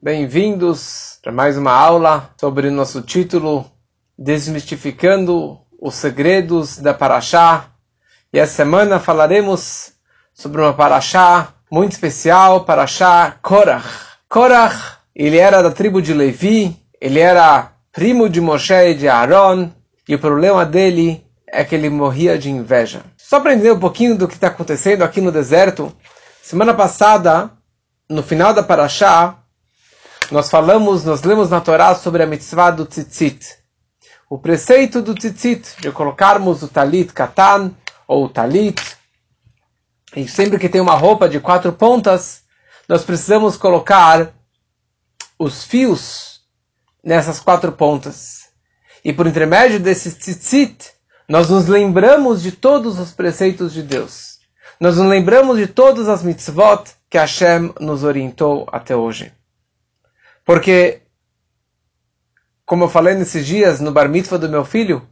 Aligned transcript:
Bem-vindos 0.00 1.18
para 1.24 1.32
mais 1.32 1.58
uma 1.58 1.72
aula 1.72 2.30
sobre 2.40 2.68
o 2.68 2.70
nosso 2.70 3.02
título 3.02 3.68
Desmistificando 4.16 5.58
os 5.80 5.96
segredos 5.96 6.78
da 6.78 6.94
Paraxá. 6.94 7.70
E 8.32 8.38
essa 8.38 8.54
semana 8.54 9.00
falaremos 9.00 9.90
sobre 10.32 10.60
uma 10.60 10.72
Paraxá 10.72 11.48
muito 11.68 11.92
especial, 11.92 12.64
Paraxá 12.64 13.38
Korach. 13.42 13.84
Korach, 14.28 14.98
ele 15.16 15.36
era 15.36 15.64
da 15.64 15.72
tribo 15.72 16.00
de 16.00 16.14
Levi, 16.14 16.76
ele 17.00 17.18
era 17.18 17.72
primo 17.90 18.28
de 18.28 18.40
Moshe 18.40 18.72
e 18.72 18.94
de 18.94 19.08
Aaron, 19.08 19.68
e 20.08 20.14
o 20.14 20.18
problema 20.20 20.64
dele 20.64 21.26
é 21.44 21.64
que 21.64 21.74
ele 21.74 21.90
morria 21.90 22.38
de 22.38 22.48
inveja. 22.48 23.02
Só 23.16 23.40
para 23.40 23.52
entender 23.52 23.72
um 23.72 23.80
pouquinho 23.80 24.16
do 24.16 24.28
que 24.28 24.34
está 24.34 24.46
acontecendo 24.46 25.02
aqui 25.02 25.20
no 25.20 25.32
deserto, 25.32 25.92
semana 26.40 26.72
passada, 26.72 27.50
no 28.08 28.22
final 28.22 28.54
da 28.54 28.62
Paraxá, 28.62 29.38
nós 30.30 30.50
falamos, 30.50 31.04
nós 31.04 31.22
lemos 31.22 31.48
na 31.48 31.60
Torá 31.60 31.94
sobre 31.94 32.22
a 32.22 32.26
mitzvah 32.26 32.70
do 32.70 32.84
tzitzit. 32.84 33.56
O 34.28 34.38
preceito 34.38 35.00
do 35.00 35.14
tzitzit, 35.14 35.80
de 35.80 35.90
colocarmos 35.90 36.62
o 36.62 36.68
talit 36.68 37.12
katan, 37.12 37.72
ou 38.06 38.24
o 38.26 38.28
talit, 38.28 38.78
e 40.14 40.28
sempre 40.28 40.58
que 40.58 40.68
tem 40.68 40.80
uma 40.80 40.94
roupa 40.94 41.28
de 41.28 41.40
quatro 41.40 41.72
pontas, 41.72 42.42
nós 42.88 43.04
precisamos 43.04 43.56
colocar 43.56 44.32
os 45.38 45.64
fios 45.64 46.40
nessas 47.02 47.40
quatro 47.40 47.72
pontas. 47.72 48.48
E 49.02 49.12
por 49.12 49.26
intermédio 49.26 49.80
desse 49.80 50.12
tzitzit, 50.12 50.92
nós 51.28 51.48
nos 51.48 51.66
lembramos 51.66 52.42
de 52.42 52.52
todos 52.52 52.98
os 52.98 53.12
preceitos 53.12 53.72
de 53.72 53.82
Deus. 53.82 54.38
Nós 54.80 54.96
nos 54.96 55.06
lembramos 55.06 55.56
de 55.56 55.66
todas 55.66 56.08
as 56.08 56.22
mitzvot 56.22 56.84
que 57.08 57.18
Hashem 57.18 57.72
nos 57.80 58.04
orientou 58.04 58.66
até 58.70 58.94
hoje. 58.94 59.37
Porque, 60.48 61.02
como 62.64 62.84
eu 62.84 62.88
falei 62.88 63.14
nesses 63.14 63.44
dias 63.44 63.80
no 63.80 63.92
bar 63.92 64.08
mitzvah 64.08 64.38
do 64.38 64.48
meu 64.48 64.64
filho, 64.64 65.06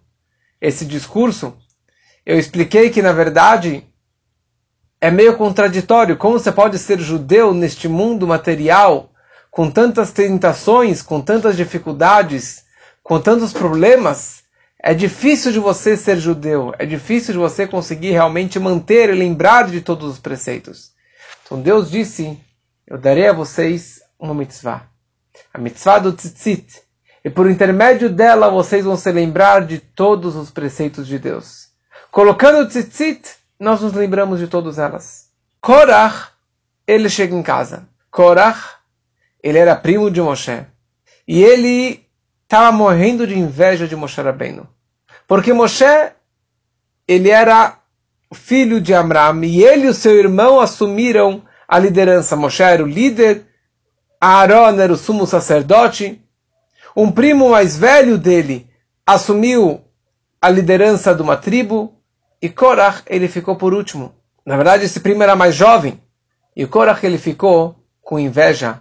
esse 0.59 0.87
discurso, 0.87 1.55
eu 2.25 2.39
expliquei 2.39 2.89
que, 2.89 3.03
na 3.03 3.13
verdade, 3.13 3.87
é 4.99 5.11
meio 5.11 5.37
contraditório. 5.37 6.17
Como 6.17 6.39
você 6.39 6.51
pode 6.51 6.79
ser 6.79 6.99
judeu 7.01 7.53
neste 7.53 7.87
mundo 7.87 8.27
material, 8.27 9.13
com 9.51 9.71
tantas 9.71 10.11
tentações, 10.11 11.03
com 11.03 11.21
tantas 11.21 11.55
dificuldades, 11.55 12.65
com 13.03 13.21
tantos 13.21 13.53
problemas? 13.53 14.43
É 14.83 14.95
difícil 14.95 15.53
de 15.53 15.59
você 15.59 15.99
ser 15.99 16.17
judeu, 16.17 16.73
é 16.79 16.87
difícil 16.87 17.35
de 17.35 17.39
você 17.39 17.67
conseguir 17.67 18.13
realmente 18.13 18.59
manter 18.59 19.11
e 19.11 19.15
lembrar 19.15 19.69
de 19.69 19.83
todos 19.83 20.13
os 20.13 20.19
preceitos. 20.19 20.93
Então 21.45 21.61
Deus 21.61 21.91
disse: 21.91 22.41
Eu 22.87 22.97
darei 22.97 23.29
a 23.29 23.35
vocês 23.35 24.01
uma 24.19 24.35
mitzvah, 24.35 24.96
a 25.53 25.59
mitzvah 25.59 25.99
do 25.99 26.13
tzitzit, 26.13 26.83
e 27.25 27.31
por 27.31 27.51
intermédio 27.51 28.09
dela 28.09 28.49
vocês 28.49 28.85
vão 28.85 28.97
se 28.97 29.11
lembrar 29.11 29.67
de 29.67 29.79
todos 29.79 30.37
os 30.37 30.51
preceitos 30.51 31.07
de 31.07 31.19
Deus. 31.19 31.69
Colocando 32.11 32.61
o 32.61 32.69
tzitzit, 32.69 33.29
nós 33.59 33.81
nos 33.81 33.93
lembramos 33.93 34.39
de 34.39 34.47
todas 34.47 34.79
elas. 34.79 35.27
Korach, 35.61 36.29
ele 36.87 37.09
chega 37.09 37.35
em 37.35 37.43
casa. 37.43 37.89
Korach, 38.11 38.77
ele 39.43 39.59
era 39.59 39.75
primo 39.75 40.11
de 40.11 40.21
Moshe. 40.21 40.65
E 41.27 41.43
ele 41.43 42.07
estava 42.45 42.71
morrendo 42.71 43.27
de 43.27 43.37
inveja 43.37 43.89
de 43.89 43.97
Moshe 43.97 44.21
Rabbeinu. 44.21 44.69
Porque 45.27 45.53
Moshe, 45.53 45.85
ele 47.09 47.31
era 47.31 47.79
filho 48.33 48.81
de 48.81 48.95
Amram, 48.95 49.43
e 49.43 49.65
ele 49.65 49.87
e 49.87 49.89
o 49.89 49.95
seu 49.95 50.17
irmão 50.17 50.61
assumiram 50.61 51.43
a 51.67 51.79
liderança. 51.79 52.37
Moshe 52.37 52.63
era 52.63 52.83
o 52.83 52.87
líder, 52.87 53.46
Aaron 54.29 54.81
era 54.81 54.93
o 54.93 54.97
sumo 54.97 55.27
sacerdote, 55.27 56.21
um 56.97 57.11
primo 57.13 57.51
mais 57.51 57.77
velho 57.77 58.19
dele 58.19 58.69
assumiu 59.07 59.81
a 60.41 60.49
liderança 60.49 61.15
de 61.15 61.23
uma 61.23 61.37
tribo, 61.37 61.95
e 62.41 62.49
Korach, 62.49 63.03
ele 63.07 63.29
ficou 63.29 63.57
por 63.57 63.73
último. 63.73 64.15
Na 64.45 64.57
verdade, 64.57 64.85
esse 64.85 65.01
primo 65.01 65.23
era 65.23 65.37
mais 65.37 65.55
jovem, 65.55 66.01
e 66.57 66.65
o 66.65 66.69
Korach, 66.69 67.05
ele 67.05 67.19
ficou 67.19 67.77
com 68.03 68.19
inveja 68.19 68.81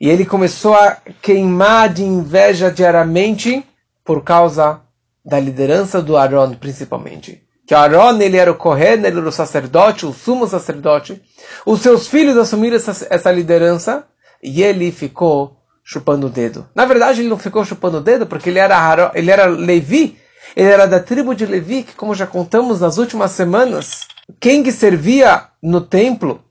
e 0.00 0.08
ele 0.08 0.26
começou 0.26 0.74
a 0.74 0.96
queimar 1.22 1.88
de 1.88 2.02
inveja 2.02 2.72
diariamente 2.72 3.64
por 4.04 4.24
causa 4.24 4.80
da 5.24 5.38
liderança 5.38 6.02
do 6.02 6.16
Aaron, 6.16 6.54
principalmente. 6.54 7.40
Que 7.64 7.72
Aaron, 7.72 8.20
ele 8.20 8.36
era 8.36 8.50
o 8.50 8.56
Kohen, 8.56 8.94
ele 8.94 9.06
era 9.06 9.28
o 9.28 9.30
sacerdote, 9.30 10.04
o 10.04 10.12
sumo 10.12 10.48
sacerdote. 10.48 11.22
Os 11.64 11.82
seus 11.82 12.08
filhos 12.08 12.36
assumiram 12.36 12.74
essa, 12.74 13.06
essa 13.08 13.30
liderança 13.30 14.04
e 14.42 14.62
ele 14.62 14.90
ficou 14.90 15.56
chupando 15.84 16.26
o 16.26 16.30
dedo. 16.30 16.66
Na 16.74 16.84
verdade, 16.84 17.20
ele 17.20 17.28
não 17.28 17.38
ficou 17.38 17.64
chupando 17.64 17.98
o 17.98 18.00
dedo 18.00 18.26
porque 18.26 18.50
ele 18.50 18.58
era, 18.58 19.10
ele 19.14 19.30
era 19.30 19.46
Levi, 19.46 20.18
ele 20.56 20.68
era 20.68 20.86
da 20.86 21.00
tribo 21.00 21.34
de 21.34 21.46
Levi, 21.46 21.82
que 21.82 21.94
como 21.94 22.14
já 22.14 22.26
contamos 22.26 22.80
nas 22.80 22.98
últimas 22.98 23.32
semanas, 23.32 24.06
quem 24.40 24.62
que 24.62 24.72
servia 24.72 25.48
no 25.62 25.80
templo, 25.80 26.42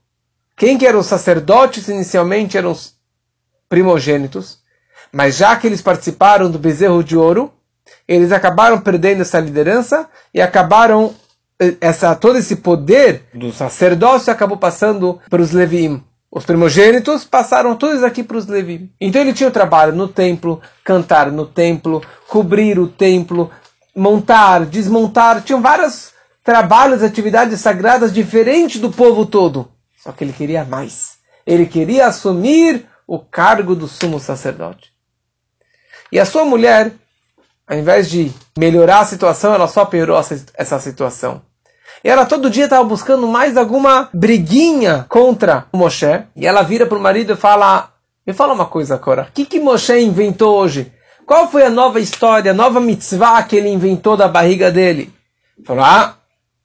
quem 0.56 0.78
que 0.78 0.86
eram 0.86 1.00
os 1.00 1.06
sacerdotes 1.06 1.88
inicialmente 1.88 2.56
eram 2.56 2.72
os 2.72 2.94
primogênitos, 3.68 4.58
mas 5.12 5.36
já 5.36 5.56
que 5.56 5.66
eles 5.66 5.82
participaram 5.82 6.50
do 6.50 6.58
bezerro 6.58 7.02
de 7.02 7.16
ouro, 7.16 7.52
eles 8.06 8.32
acabaram 8.32 8.80
perdendo 8.80 9.22
essa 9.22 9.38
liderança 9.38 10.08
e 10.32 10.40
acabaram 10.40 11.14
eh, 11.60 11.76
essa 11.80 12.14
todo 12.14 12.38
esse 12.38 12.56
poder 12.56 13.24
do 13.34 13.52
sacerdócio 13.52 14.32
acabou 14.32 14.56
passando 14.56 15.20
para 15.28 15.42
os 15.42 15.52
Levim. 15.52 16.02
Os 16.34 16.46
primogênitos 16.46 17.26
passaram 17.26 17.76
todos 17.76 18.02
aqui 18.02 18.22
para 18.22 18.38
os 18.38 18.46
Levim. 18.46 18.90
Então 18.98 19.20
ele 19.20 19.34
tinha 19.34 19.50
o 19.50 19.52
trabalho 19.52 19.94
no 19.94 20.08
templo, 20.08 20.62
cantar 20.82 21.30
no 21.30 21.44
templo, 21.44 22.02
cobrir 22.26 22.78
o 22.78 22.88
templo, 22.88 23.50
montar, 23.94 24.64
desmontar, 24.64 25.42
tinham 25.42 25.60
vários 25.60 26.12
trabalhos, 26.42 27.02
atividades 27.02 27.60
sagradas 27.60 28.10
diferentes 28.10 28.80
do 28.80 28.90
povo 28.90 29.26
todo. 29.26 29.70
Só 30.02 30.10
que 30.10 30.24
ele 30.24 30.32
queria 30.32 30.64
mais. 30.64 31.18
Ele 31.46 31.66
queria 31.66 32.06
assumir 32.06 32.86
o 33.06 33.18
cargo 33.18 33.74
do 33.74 33.86
sumo 33.86 34.18
sacerdote. 34.18 34.90
E 36.10 36.18
a 36.18 36.24
sua 36.24 36.46
mulher, 36.46 36.92
ao 37.66 37.76
invés 37.76 38.08
de 38.08 38.32
melhorar 38.58 39.00
a 39.00 39.04
situação, 39.04 39.52
ela 39.54 39.68
só 39.68 39.84
piorou 39.84 40.18
essa 40.54 40.80
situação. 40.80 41.42
E 42.04 42.08
ela 42.08 42.26
todo 42.26 42.50
dia 42.50 42.64
estava 42.64 42.84
buscando 42.84 43.26
mais 43.28 43.56
alguma 43.56 44.08
briguinha 44.12 45.06
contra 45.08 45.66
o 45.72 45.78
Moshe. 45.78 46.24
E 46.34 46.46
ela 46.46 46.62
vira 46.62 46.86
para 46.86 46.98
o 46.98 47.00
marido 47.00 47.32
e 47.32 47.36
fala: 47.36 47.92
Me 48.26 48.32
fala 48.32 48.52
uma 48.52 48.66
coisa, 48.66 48.98
Cora. 48.98 49.28
O 49.28 49.32
que, 49.32 49.44
que 49.46 49.60
Moshe 49.60 49.98
inventou 49.98 50.56
hoje? 50.56 50.92
Qual 51.26 51.50
foi 51.50 51.64
a 51.64 51.70
nova 51.70 52.00
história, 52.00 52.50
a 52.50 52.54
nova 52.54 52.80
mitzvah 52.80 53.42
que 53.44 53.56
ele 53.56 53.68
inventou 53.68 54.16
da 54.16 54.28
barriga 54.28 54.70
dele? 54.70 55.12
Falou: 55.64 55.84
Ah, 55.84 56.16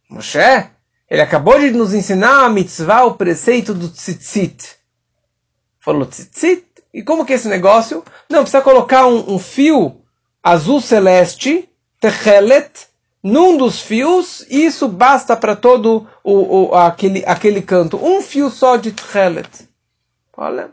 Moshe, 0.09 0.39
ele 1.09 1.21
acabou 1.21 1.59
de 1.59 1.71
nos 1.71 1.93
ensinar 1.93 2.45
a 2.45 2.49
mitzvah, 2.49 3.05
o 3.05 3.13
preceito 3.13 3.73
do 3.73 3.89
tzitzit 3.89 4.77
falou 5.87 6.05
tzitzit. 6.05 6.65
E 6.93 7.01
como 7.01 7.25
que 7.25 7.31
é 7.31 7.37
esse 7.37 7.47
negócio? 7.47 8.03
Não, 8.29 8.41
precisa 8.41 8.61
colocar 8.61 9.07
um, 9.07 9.35
um 9.35 9.39
fio 9.39 10.01
azul 10.43 10.81
celeste, 10.81 11.69
techelet, 11.97 12.87
num 13.27 13.57
dos 13.57 13.81
fios, 13.81 14.45
e 14.49 14.65
isso 14.65 14.87
basta 14.87 15.35
para 15.35 15.55
todo 15.55 16.07
o, 16.23 16.69
o, 16.69 16.75
aquele, 16.75 17.23
aquele 17.25 17.61
canto. 17.61 17.97
Um 18.03 18.21
fio 18.21 18.49
só 18.49 18.77
de 18.77 18.91
techelet. 18.91 19.67
Olha, 20.35 20.69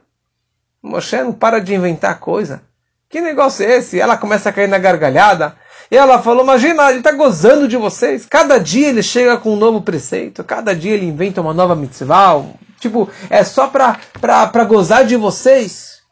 Moshe 0.82 1.16
não 1.16 1.32
para 1.32 1.60
de 1.60 1.75
inventar 1.75 2.20
coisa. 2.20 2.62
Que 3.09 3.20
negócio 3.20 3.65
é 3.65 3.76
esse? 3.76 3.98
Ela 3.98 4.19
começa 4.19 4.50
a 4.50 4.53
cair 4.53 4.69
na 4.69 4.78
gargalhada. 4.78 5.56
E 5.91 5.97
ela 5.97 6.22
falou: 6.22 6.44
Imagina, 6.44 6.91
ele 6.91 6.98
está 6.98 7.12
gozando 7.12 7.66
de 7.66 7.76
vocês. 7.76 8.26
Cada 8.26 8.59
dia 8.59 8.88
ele 8.88 9.03
chega 9.03 9.38
com 9.38 9.54
um 9.54 9.56
novo 9.56 9.81
preceito. 9.81 10.44
Cada 10.44 10.76
dia 10.76 10.92
ele 10.92 11.06
inventa 11.06 11.41
uma 11.41 11.54
nova 11.54 11.75
mitzvah, 11.75 12.44
Tipo, 12.78 13.09
é 13.31 13.42
só 13.42 13.66
pra 13.66 14.65
gozar 14.65 15.06
de 15.06 15.16
vocês. 15.16 16.03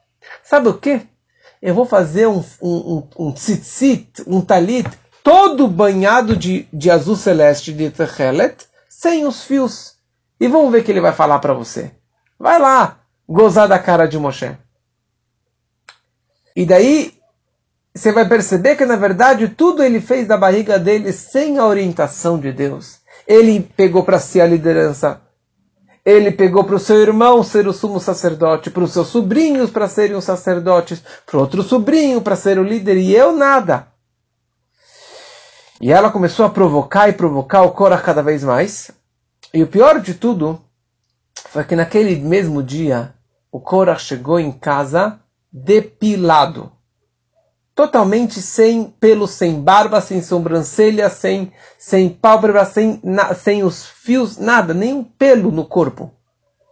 Sabe 0.42 0.68
o 0.68 0.74
que? 0.74 1.02
Eu 1.60 1.74
vou 1.74 1.84
fazer 1.84 2.26
um, 2.26 2.42
um, 2.62 3.08
um, 3.18 3.26
um 3.26 3.32
tzitzit, 3.32 4.22
um 4.26 4.40
talit, 4.40 4.88
todo 5.22 5.68
banhado 5.68 6.36
de, 6.36 6.66
de 6.72 6.90
azul 6.90 7.16
celeste 7.16 7.72
de 7.72 7.90
Techelet, 7.90 8.66
sem 8.88 9.26
os 9.26 9.44
fios. 9.44 9.94
E 10.40 10.48
vamos 10.48 10.72
ver 10.72 10.80
o 10.80 10.84
que 10.84 10.90
ele 10.90 11.00
vai 11.00 11.12
falar 11.12 11.38
para 11.38 11.52
você. 11.52 11.90
Vai 12.38 12.58
lá, 12.58 12.98
gozar 13.28 13.68
da 13.68 13.78
cara 13.78 14.06
de 14.06 14.18
Moshe. 14.18 14.56
E 16.54 16.66
daí, 16.66 17.14
você 17.94 18.12
vai 18.12 18.28
perceber 18.28 18.76
que 18.76 18.84
na 18.84 18.96
verdade 18.96 19.48
tudo 19.48 19.82
ele 19.82 20.00
fez 20.00 20.26
da 20.26 20.36
barriga 20.36 20.78
dele 20.78 21.12
sem 21.12 21.58
a 21.58 21.66
orientação 21.66 22.38
de 22.38 22.52
Deus. 22.52 23.00
Ele 23.26 23.60
pegou 23.60 24.04
para 24.04 24.18
si 24.18 24.40
a 24.40 24.46
liderança 24.46 25.20
ele 26.04 26.32
pegou 26.32 26.64
para 26.64 26.74
o 26.74 26.80
seu 26.80 27.00
irmão 27.00 27.42
ser 27.44 27.68
o 27.68 27.72
sumo 27.72 28.00
sacerdote, 28.00 28.70
para 28.70 28.82
os 28.82 28.92
seus 28.92 29.08
sobrinhos 29.08 29.70
para 29.70 29.88
serem 29.88 30.16
os 30.16 30.24
sacerdotes, 30.24 31.02
para 31.24 31.38
outro 31.38 31.62
sobrinho 31.62 32.20
para 32.20 32.34
ser 32.34 32.58
o 32.58 32.64
líder, 32.64 32.96
e 32.96 33.14
eu 33.14 33.32
nada. 33.32 33.86
E 35.82 35.90
ela 35.90 36.12
começou 36.12 36.46
a 36.46 36.50
provocar 36.50 37.08
e 37.08 37.12
provocar 37.12 37.62
o 37.62 37.72
Cora 37.72 37.98
cada 37.98 38.22
vez 38.22 38.44
mais. 38.44 38.92
E 39.52 39.64
o 39.64 39.66
pior 39.66 40.00
de 40.00 40.14
tudo 40.14 40.62
foi 41.48 41.64
que 41.64 41.74
naquele 41.74 42.14
mesmo 42.14 42.62
dia 42.62 43.12
o 43.50 43.58
Korah 43.58 43.98
chegou 43.98 44.38
em 44.38 44.52
casa 44.52 45.18
depilado. 45.52 46.70
Totalmente 47.74 48.40
sem 48.40 48.84
pelo, 48.84 49.26
sem 49.26 49.60
barba, 49.60 50.00
sem 50.00 50.22
sobrancelha, 50.22 51.10
sem, 51.10 51.52
sem 51.76 52.08
pálpebra, 52.08 52.64
sem, 52.64 53.00
na, 53.02 53.34
sem 53.34 53.64
os 53.64 53.84
fios, 53.84 54.36
nada, 54.36 54.72
nem 54.72 54.94
um 54.94 55.02
pelo 55.02 55.50
no 55.50 55.66
corpo. 55.66 56.12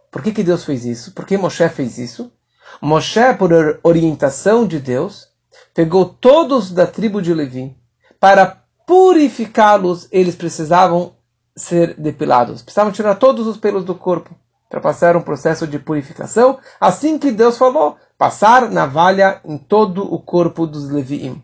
Por 0.09 0.23
que, 0.23 0.31
que 0.31 0.43
Deus 0.43 0.63
fez 0.63 0.85
isso? 0.85 1.11
Por 1.11 1.25
que 1.25 1.37
Moshe 1.37 1.67
fez 1.67 1.97
isso? 1.97 2.31
Moshe, 2.81 3.33
por 3.37 3.51
orientação 3.83 4.65
de 4.65 4.79
Deus, 4.79 5.27
pegou 5.73 6.05
todos 6.05 6.71
da 6.71 6.87
tribo 6.87 7.21
de 7.21 7.33
Levi. 7.33 7.75
Para 8.17 8.60
purificá-los, 8.85 10.07
eles 10.11 10.35
precisavam 10.35 11.15
ser 11.55 11.95
depilados. 11.95 12.61
Precisavam 12.61 12.91
tirar 12.91 13.15
todos 13.15 13.47
os 13.47 13.57
pelos 13.57 13.83
do 13.83 13.95
corpo 13.95 14.35
para 14.69 14.79
passar 14.79 15.17
um 15.17 15.21
processo 15.21 15.67
de 15.67 15.77
purificação, 15.77 16.57
assim 16.79 17.19
que 17.19 17.29
Deus 17.29 17.57
falou, 17.57 17.97
passar 18.17 18.71
navalha 18.71 19.41
em 19.43 19.57
todo 19.57 20.01
o 20.13 20.17
corpo 20.17 20.65
dos 20.65 20.89
Leviim. 20.89 21.43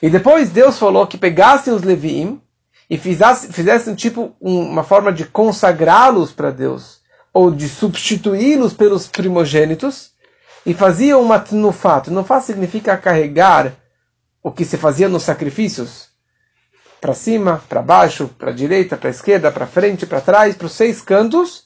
E 0.00 0.08
depois 0.08 0.48
Deus 0.50 0.78
falou 0.78 1.06
que 1.06 1.18
pegassem 1.18 1.74
os 1.74 1.82
Leviim 1.82 2.40
e 2.88 2.96
fizessem, 2.96 3.94
tipo 3.94 4.34
uma 4.40 4.82
forma 4.82 5.12
de 5.12 5.26
consagrá-los 5.26 6.32
para 6.32 6.50
Deus, 6.50 7.00
ou 7.34 7.50
de 7.50 7.68
substituí-los 7.68 8.72
pelos 8.72 9.06
primogênitos, 9.06 10.12
e 10.64 10.72
faziam 10.72 11.20
uma 11.20 11.38
tnufá. 11.38 12.00
Tnufá 12.00 12.40
significa 12.40 12.96
carregar 12.96 13.74
o 14.42 14.50
que 14.50 14.64
se 14.64 14.76
fazia 14.76 15.08
nos 15.08 15.22
sacrifícios, 15.22 16.11
para 17.02 17.14
cima, 17.14 17.60
para 17.68 17.82
baixo, 17.82 18.30
para 18.38 18.52
direita, 18.52 18.96
para 18.96 19.10
esquerda, 19.10 19.50
para 19.50 19.66
frente, 19.66 20.06
para 20.06 20.20
trás, 20.20 20.54
para 20.54 20.68
os 20.68 20.72
seis 20.72 21.02
cantos, 21.02 21.64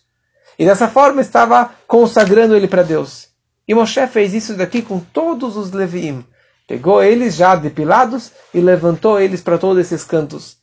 e 0.58 0.64
dessa 0.64 0.88
forma 0.88 1.20
estava 1.20 1.72
consagrando 1.86 2.56
ele 2.56 2.66
para 2.66 2.82
Deus. 2.82 3.28
E 3.68 3.74
Moshe 3.74 4.06
fez 4.06 4.32
isso 4.32 4.54
daqui 4.54 4.80
com 4.80 4.98
todos 4.98 5.54
os 5.54 5.72
Leviim. 5.72 6.24
Pegou 6.66 7.02
eles 7.02 7.36
já 7.36 7.54
depilados 7.54 8.32
e 8.54 8.60
levantou 8.60 9.20
eles 9.20 9.42
para 9.42 9.58
todos 9.58 9.78
esses 9.78 10.02
cantos. 10.02 10.56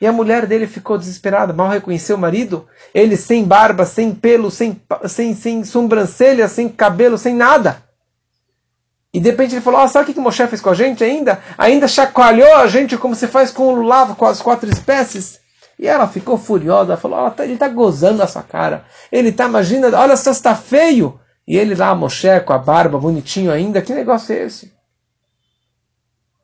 E 0.00 0.06
a 0.06 0.12
mulher 0.12 0.46
dele 0.46 0.68
ficou 0.68 0.96
desesperada, 0.96 1.52
mal 1.52 1.68
reconheceu 1.68 2.14
o 2.14 2.20
marido. 2.20 2.64
Ele 2.94 3.16
sem 3.16 3.42
barba, 3.42 3.84
sem 3.84 4.14
pelo, 4.14 4.52
sem, 4.52 4.80
sem, 5.08 5.34
sem 5.34 5.64
sobrancelha, 5.64 6.46
sem 6.46 6.68
cabelo, 6.68 7.18
sem 7.18 7.34
nada. 7.34 7.82
E 9.16 9.20
de 9.20 9.30
repente 9.30 9.54
ele 9.54 9.62
falou: 9.62 9.82
oh, 9.82 9.88
sabe 9.88 10.10
o 10.10 10.14
que 10.14 10.20
Moshe 10.20 10.46
fez 10.46 10.60
com 10.60 10.68
a 10.68 10.74
gente 10.74 11.02
ainda? 11.02 11.40
Ainda 11.56 11.88
chacoalhou 11.88 12.54
a 12.56 12.66
gente 12.66 12.98
como 12.98 13.14
se 13.14 13.26
faz 13.26 13.50
com 13.50 13.68
o 13.68 13.74
lulava, 13.74 14.14
com 14.14 14.26
as 14.26 14.42
quatro 14.42 14.68
espécies. 14.68 15.40
E 15.78 15.88
ela 15.88 16.06
ficou 16.06 16.36
furiosa, 16.36 16.98
falou: 16.98 17.20
oh, 17.26 17.42
ele 17.42 17.54
está 17.54 17.66
gozando 17.66 18.22
a 18.22 18.26
sua 18.26 18.42
cara. 18.42 18.84
Ele 19.10 19.30
está, 19.30 19.46
imagina, 19.46 19.88
olha 19.98 20.18
só, 20.18 20.30
está 20.30 20.54
feio. 20.54 21.18
E 21.48 21.56
ele 21.56 21.74
lá, 21.74 21.94
Moshe, 21.94 22.28
com 22.40 22.52
a 22.52 22.58
barba, 22.58 22.98
bonitinho 22.98 23.50
ainda. 23.50 23.80
Que 23.80 23.94
negócio 23.94 24.34
é 24.34 24.42
esse? 24.42 24.70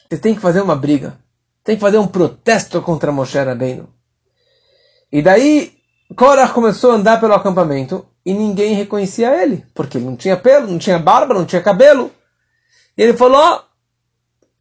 Você 0.09 0.17
tem 0.17 0.35
que 0.35 0.41
fazer 0.41 0.63
uma 0.63 0.75
briga. 0.75 1.19
Tem 1.63 1.77
que 1.77 1.83
fazer 1.83 1.99
um 1.99 2.07
protesto 2.07 2.81
contra 2.81 3.13
Moshe 3.13 3.37
Rabbeinu. 3.37 3.87
E 5.13 5.21
daí, 5.21 5.75
Korah 6.17 6.49
começou 6.49 6.93
a 6.93 6.95
andar 6.95 7.21
pelo 7.21 7.35
acampamento 7.35 8.07
e 8.25 8.33
ninguém 8.33 8.73
reconhecia 8.73 9.43
ele. 9.43 9.63
Porque 9.75 9.99
ele 9.99 10.07
não 10.07 10.17
tinha 10.17 10.39
pelo, 10.39 10.69
não 10.69 10.79
tinha 10.79 10.99
barba, 10.99 11.35
não 11.35 11.45
tinha 11.45 11.61
cabelo. 11.61 12.11
E 12.97 13.03
ele 13.03 13.17
falou: 13.17 13.41
oh, 13.41 13.73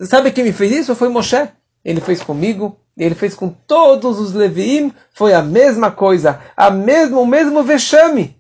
Sabe 0.06 0.31
quem 0.31 0.44
me 0.44 0.51
fez 0.51 0.72
isso? 0.72 0.95
Foi 0.95 1.10
Moshe. 1.10 1.48
Ele 1.83 2.01
fez 2.01 2.22
comigo, 2.22 2.80
ele 2.95 3.16
fez 3.16 3.33
com 3.33 3.50
todos 3.50 4.19
os 4.19 4.33
Leviim, 4.33 4.94
foi 5.13 5.33
a 5.33 5.42
mesma 5.42 5.89
coisa, 5.89 6.39
a 6.56 6.69
mesmo, 6.69 7.22
o 7.22 7.25
mesmo 7.25 7.63
vexame. 7.63 8.36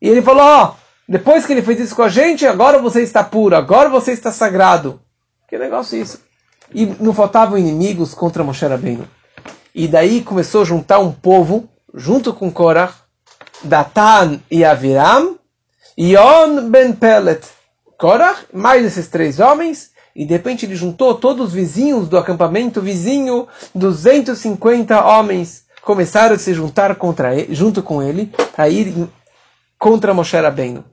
E 0.00 0.08
ele 0.08 0.22
falou: 0.22 0.42
Ó, 0.42 0.66
oh, 0.66 0.74
depois 1.08 1.46
que 1.46 1.52
ele 1.52 1.62
fez 1.62 1.80
isso 1.80 1.94
com 1.94 2.02
a 2.02 2.08
gente, 2.08 2.46
agora 2.46 2.78
você 2.78 3.02
está 3.02 3.22
puro, 3.22 3.56
agora 3.56 3.88
você 3.88 4.12
está 4.12 4.32
sagrado. 4.32 5.00
Que 5.48 5.58
negócio 5.58 5.96
é 5.96 6.02
isso? 6.02 6.20
E 6.74 6.86
não 6.86 7.12
faltavam 7.12 7.58
inimigos 7.58 8.14
contra 8.14 8.42
Moshe 8.42 8.66
Rabbeinu. 8.66 9.06
E 9.74 9.86
daí 9.86 10.22
começou 10.22 10.62
a 10.62 10.64
juntar 10.64 10.98
um 10.98 11.12
povo, 11.12 11.68
junto 11.94 12.32
com 12.32 12.50
Korah, 12.50 12.94
Datan 13.62 14.40
e 14.50 14.64
Aviram, 14.64 15.38
Yon 15.96 16.68
ben 16.70 16.92
Pelet. 16.92 17.46
Korah, 18.02 18.34
mais 18.52 18.84
esses 18.84 19.06
três 19.06 19.38
homens, 19.38 19.92
e 20.12 20.26
de 20.26 20.32
repente 20.32 20.66
ele 20.66 20.74
juntou 20.74 21.14
todos 21.14 21.46
os 21.46 21.52
vizinhos 21.52 22.08
do 22.08 22.18
acampamento 22.18 22.80
vizinho, 22.80 23.46
250 23.76 25.06
homens 25.06 25.66
começaram 25.82 26.34
a 26.34 26.38
se 26.38 26.52
juntar 26.52 26.96
contra 26.96 27.32
ele, 27.32 27.54
junto 27.54 27.80
com 27.80 28.02
ele, 28.02 28.34
a 28.58 28.68
ir 28.68 29.08
contra 29.78 30.12
Moshe 30.12 30.36
Rabbeinu. 30.36 30.84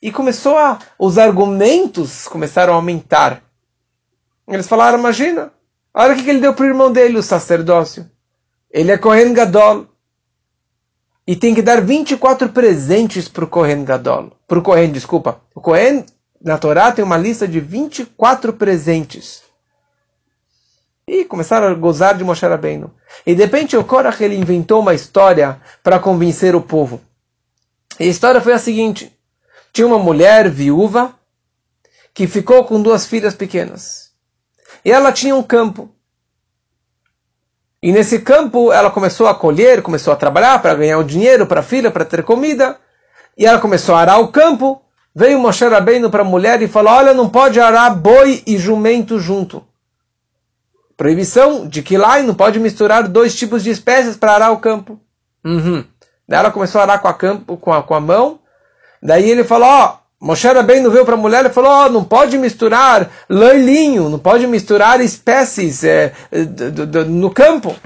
E 0.00 0.12
começou 0.12 0.56
a, 0.56 0.78
os 0.96 1.18
argumentos 1.18 2.28
começaram 2.28 2.74
a 2.74 2.76
aumentar. 2.76 3.42
Eles 4.46 4.68
falaram, 4.68 5.00
imagina, 5.00 5.52
olha 5.92 6.14
o 6.14 6.16
que 6.16 6.30
ele 6.30 6.38
deu 6.38 6.54
para 6.54 6.64
o 6.64 6.68
irmão 6.68 6.92
dele, 6.92 7.18
o 7.18 7.24
sacerdócio. 7.24 8.08
Ele 8.70 8.92
é 8.92 8.96
Kohen 8.96 9.34
Gadol. 9.34 9.88
E 11.26 11.34
tem 11.34 11.56
que 11.56 11.62
dar 11.62 11.80
24 11.80 12.50
presentes 12.50 13.28
para 13.28 13.44
o 13.44 13.48
Kohen 13.48 13.84
Gadol. 13.84 14.30
Para 14.46 14.60
o 14.60 14.62
Kohen, 14.62 14.92
desculpa. 14.92 15.40
O 15.56 15.60
Kohen 15.60 16.04
na 16.42 16.58
Torá 16.58 16.90
tem 16.90 17.04
uma 17.04 17.16
lista 17.16 17.46
de 17.46 17.60
24 17.60 18.52
presentes. 18.52 19.42
E 21.06 21.24
começaram 21.24 21.68
a 21.68 21.74
gozar 21.74 22.16
de 22.16 22.24
Moshe 22.24 22.46
Rabbeinu. 22.46 22.92
E 23.26 23.34
de 23.34 23.42
repente 23.42 23.76
o 23.76 23.84
Korach 23.84 24.22
ele 24.22 24.36
inventou 24.36 24.80
uma 24.80 24.94
história 24.94 25.60
para 25.82 25.98
convencer 25.98 26.54
o 26.54 26.60
povo. 26.60 27.00
E 27.98 28.04
a 28.04 28.08
história 28.08 28.40
foi 28.40 28.52
a 28.52 28.58
seguinte: 28.58 29.16
tinha 29.72 29.86
uma 29.86 29.98
mulher 29.98 30.48
viúva 30.48 31.14
que 32.14 32.26
ficou 32.26 32.64
com 32.64 32.80
duas 32.80 33.06
filhas 33.06 33.34
pequenas. 33.34 34.12
E 34.84 34.90
ela 34.90 35.12
tinha 35.12 35.34
um 35.34 35.42
campo. 35.42 35.90
E 37.82 37.90
nesse 37.90 38.20
campo 38.20 38.72
ela 38.72 38.90
começou 38.90 39.26
a 39.26 39.34
colher, 39.34 39.82
começou 39.82 40.12
a 40.12 40.16
trabalhar 40.16 40.60
para 40.62 40.74
ganhar 40.74 40.98
o 40.98 41.04
dinheiro 41.04 41.46
para 41.46 41.60
a 41.60 41.64
filha, 41.64 41.90
para 41.90 42.04
ter 42.04 42.22
comida. 42.22 42.78
E 43.36 43.44
ela 43.44 43.60
começou 43.60 43.94
a 43.94 44.00
arar 44.00 44.20
o 44.20 44.28
campo. 44.28 44.80
Veio 45.14 45.38
Moshe 45.38 45.66
Rabbeinu 45.66 46.10
para 46.10 46.22
a 46.22 46.24
mulher 46.24 46.62
e 46.62 46.68
falou: 46.68 46.92
Olha, 46.92 47.12
não 47.12 47.28
pode 47.28 47.60
arar 47.60 47.94
boi 47.94 48.42
e 48.46 48.56
jumento 48.56 49.18
junto. 49.18 49.62
Proibição 50.96 51.66
de 51.66 51.82
que 51.82 51.98
lá 51.98 52.22
não 52.22 52.34
pode 52.34 52.58
misturar 52.58 53.08
dois 53.08 53.34
tipos 53.34 53.62
de 53.62 53.70
espécies 53.70 54.16
para 54.16 54.32
arar 54.32 54.52
o 54.52 54.58
campo. 54.58 55.00
Uhum. 55.44 55.84
Daí 56.26 56.38
ela 56.38 56.50
começou 56.50 56.80
a 56.80 56.84
arar 56.84 56.98
com 57.00 57.08
a, 57.08 57.14
campo, 57.14 57.56
com 57.56 57.72
a, 57.72 57.82
com 57.82 57.94
a 57.94 58.00
mão. 58.00 58.38
Daí 59.02 59.28
ele 59.28 59.44
falou: 59.44 59.68
Ó, 59.68 59.98
Moshe 60.18 60.46
Rabbeinu 60.46 60.90
veio 60.90 61.04
para 61.04 61.14
a 61.14 61.18
mulher 61.18 61.44
e 61.44 61.50
falou: 61.50 61.70
Ó, 61.70 61.88
não 61.90 62.04
pode 62.04 62.38
misturar 62.38 63.10
leilinho, 63.28 64.08
não 64.08 64.18
pode 64.18 64.46
misturar 64.46 65.00
espécies 65.00 65.84
é, 65.84 66.14
no 67.06 67.30
campo. 67.30 67.76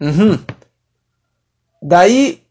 Uhum. 0.00 0.38
Daí 1.82 2.42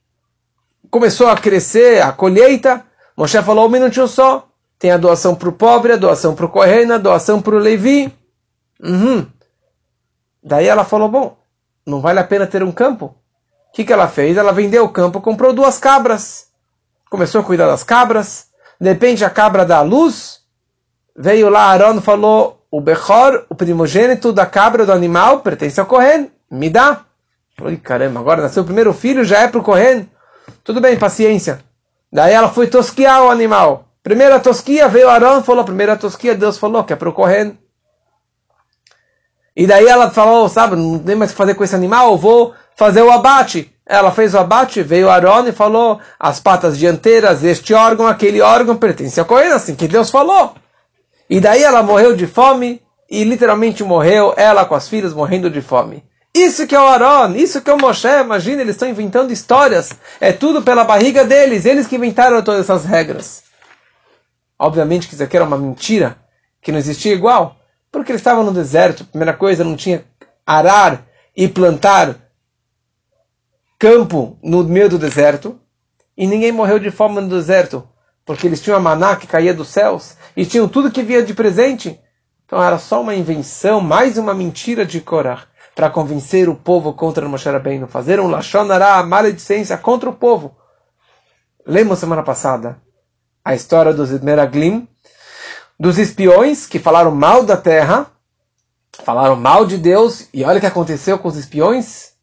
começou 0.92 1.28
a 1.28 1.36
crescer 1.36 2.04
a 2.04 2.12
colheita. 2.12 2.85
Moshe 3.16 3.42
falou 3.42 3.68
um 3.68 3.70
minutinho 3.70 4.08
só. 4.08 4.48
Tem 4.78 4.92
a 4.92 4.98
doação 4.98 5.34
para 5.36 5.50
o 5.50 5.54
pobre, 5.54 5.94
a 5.94 5.98
doação 5.98 6.36
para 6.36 6.46
o 6.46 6.50
Kohen, 6.50 6.92
a 6.92 6.98
doação 6.98 7.42
para 7.42 7.56
o 7.56 7.60
Levi. 7.60 8.14
Uhum. 8.84 9.26
Daí 10.44 10.68
ela 10.68 10.84
falou, 10.84 11.10
bom, 11.10 11.38
não 11.86 12.02
vale 12.02 12.20
a 12.20 12.24
pena 12.24 12.46
ter 12.46 12.62
um 12.62 12.72
campo. 12.72 13.16
O 13.70 13.74
que, 13.74 13.86
que 13.86 13.94
ela 13.94 14.08
fez? 14.08 14.38
Ela 14.38 14.52
vendeu 14.52 14.84
o 14.84 14.90
campo, 14.90 15.22
comprou 15.22 15.54
duas 15.54 15.78
cabras. 15.78 16.48
Começou 17.10 17.42
a 17.42 17.44
cuidar 17.44 17.68
das 17.68 17.84
cabras. 17.84 18.48
De 18.80 18.90
repente 18.90 19.24
a 19.24 19.30
cabra 19.30 19.66
dá 19.66 19.78
a 19.78 19.82
luz. 19.82 20.42
Veio 21.16 21.50
lá 21.50 21.72
Aaron 21.72 22.02
falou, 22.02 22.62
o 22.70 22.82
Bechor, 22.82 23.46
o 23.50 23.56
primogênito 23.56 24.34
da 24.34 24.46
cabra, 24.46 24.86
do 24.86 24.92
animal, 24.92 25.40
pertence 25.40 25.80
ao 25.80 25.86
Kohen. 25.86 26.30
Me 26.52 26.70
dá. 26.70 27.06
Falei, 27.58 27.78
caramba, 27.78 28.20
agora 28.20 28.42
nasceu 28.42 28.64
o 28.64 28.66
primeiro 28.66 28.94
filho, 28.94 29.24
já 29.24 29.40
é 29.40 29.48
para 29.48 29.60
o 29.60 29.64
Kohen. 29.64 30.10
Tudo 30.64 30.82
bem, 30.82 30.98
paciência. 30.98 31.64
Daí 32.16 32.32
ela 32.32 32.48
foi 32.48 32.68
tosquiar 32.68 33.24
o 33.24 33.30
animal. 33.30 33.90
Primeira 34.02 34.40
tosquia, 34.40 34.88
veio 34.88 35.10
Arão, 35.10 35.44
falou, 35.44 35.66
primeira 35.66 35.98
tosquia, 35.98 36.34
Deus 36.34 36.58
falou 36.58 36.82
que 36.82 36.94
é 36.94 36.96
para 36.96 37.10
o 37.10 37.12
correndo. 37.12 37.58
E 39.54 39.68
daí 39.68 39.86
ela 39.86 40.10
falou, 40.10 40.48
sabe, 40.48 40.78
não 40.78 40.98
tem 40.98 41.14
mais 41.14 41.32
o 41.32 41.34
que 41.34 41.38
fazer 41.38 41.56
com 41.56 41.64
esse 41.66 41.76
animal, 41.76 42.18
vou 42.18 42.54
fazer 42.78 43.02
o 43.02 43.12
abate. 43.12 43.70
Ela 43.86 44.14
fez 44.14 44.34
o 44.34 44.38
abate, 44.38 44.82
veio 44.82 45.10
Arão 45.10 45.46
e 45.46 45.52
falou, 45.52 46.00
as 46.18 46.40
patas 46.40 46.78
dianteiras, 46.78 47.44
este 47.44 47.74
órgão, 47.74 48.08
aquele 48.08 48.40
órgão 48.40 48.78
pertence 48.78 49.20
a 49.20 49.26
Cohen, 49.26 49.52
assim 49.52 49.76
que 49.76 49.86
Deus 49.86 50.10
falou. 50.10 50.56
E 51.30 51.42
daí 51.42 51.64
ela 51.64 51.84
morreu 51.84 52.16
de 52.16 52.28
fome, 52.28 52.82
e 53.10 53.26
literalmente 53.26 53.84
morreu, 53.84 54.34
ela 54.38 54.64
com 54.64 54.74
as 54.74 54.88
filhas 54.88 55.14
morrendo 55.14 55.50
de 55.50 55.62
fome. 55.62 56.02
Isso 56.36 56.68
que 56.68 56.76
é 56.76 56.80
o 56.82 56.86
Aaron, 56.86 57.34
isso 57.34 57.62
que 57.62 57.70
é 57.70 57.74
o 57.74 57.80
Moshe, 57.80 58.10
imagina, 58.10 58.62
eles 58.62 58.76
estão 58.76 58.90
inventando 58.90 59.32
histórias. 59.32 59.94
É 60.20 60.34
tudo 60.34 60.62
pela 60.62 60.84
barriga 60.84 61.24
deles, 61.24 61.64
eles 61.66 61.88
que 61.88 61.96
inventaram 61.96 62.44
todas 62.44 62.60
essas 62.60 62.84
regras. 62.84 63.44
Obviamente 64.60 65.08
que 65.08 65.14
isso 65.14 65.24
aqui 65.24 65.38
era 65.38 65.46
uma 65.46 65.58
mentira, 65.58 66.18
que 66.62 66.74
não 66.74 66.78
existia 66.78 67.14
igual, 67.14 67.56
porque 67.90 68.12
eles 68.12 68.20
estavam 68.20 68.44
no 68.44 68.52
deserto, 68.52 69.06
primeira 69.06 69.32
coisa, 69.32 69.64
não 69.64 69.78
tinha 69.78 70.04
arar 70.46 71.06
e 71.34 71.48
plantar 71.48 72.18
campo 73.80 74.38
no 74.44 74.62
meio 74.66 74.90
do 74.90 75.00
deserto, 75.00 75.58
e 76.18 76.28
ninguém 76.28 76.52
morreu 76.52 76.80
de 76.80 76.92
fome 76.92 77.22
no 77.22 77.30
deserto. 77.30 77.88
porque 78.26 78.48
eles 78.48 78.60
tinham 78.60 78.76
a 78.76 78.82
maná 78.82 79.16
que 79.16 79.28
caía 79.28 79.54
dos 79.54 79.70
céus 79.70 80.18
e 80.36 80.46
tinham 80.46 80.68
tudo 80.68 80.92
que 80.92 81.04
via 81.04 81.24
de 81.24 81.34
presente. 81.34 81.98
Então 82.44 82.62
era 82.62 82.80
só 82.80 83.02
uma 83.02 83.16
invenção, 83.16 83.80
mais 83.80 84.18
uma 84.18 84.34
mentira 84.34 84.84
de 84.84 85.00
Korah 85.00 85.46
para 85.76 85.90
convencer 85.90 86.48
o 86.48 86.56
povo 86.56 86.94
contra 86.94 87.28
Moshe 87.28 87.50
Rabbeinu, 87.50 87.88
fazer 87.88 88.20
um 88.20 88.28
Lashon 88.28 88.72
Ará, 88.72 89.04
maledicência 89.04 89.78
contra 89.78 90.10
o 90.10 90.14
povo. 90.14 90.56
Lemos 91.68 92.00
semana 92.00 92.24
passada 92.24 92.82
a 93.46 93.54
história 93.54 93.94
dos 93.94 94.10
Meraglim, 94.22 94.88
dos 95.80 96.00
espiões 96.00 96.66
que 96.66 96.80
falaram 96.80 97.12
mal 97.12 97.44
da 97.44 97.56
terra, 97.56 98.08
falaram 99.04 99.36
mal 99.36 99.68
de 99.68 99.78
Deus, 99.78 100.28
e 100.34 100.44
olha 100.44 100.58
o 100.58 100.60
que 100.60 100.66
aconteceu 100.66 101.20
com 101.20 101.28
os 101.28 101.38
espiões. 101.38 102.14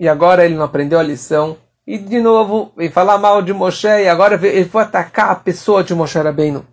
E 0.00 0.08
agora 0.08 0.46
ele 0.46 0.54
não 0.54 0.64
aprendeu 0.64 0.98
a 0.98 1.02
lição, 1.02 1.58
e 1.86 1.98
de 1.98 2.20
novo 2.20 2.72
vem 2.74 2.90
falar 2.90 3.18
mal 3.18 3.42
de 3.42 3.52
Moshe, 3.52 3.86
e 3.86 4.08
agora 4.08 4.34
ele 4.46 4.64
foi 4.64 4.82
atacar 4.82 5.30
a 5.30 5.36
pessoa 5.36 5.84
de 5.84 5.94
Moshe 5.94 6.18
Rabbeinu. 6.18 6.66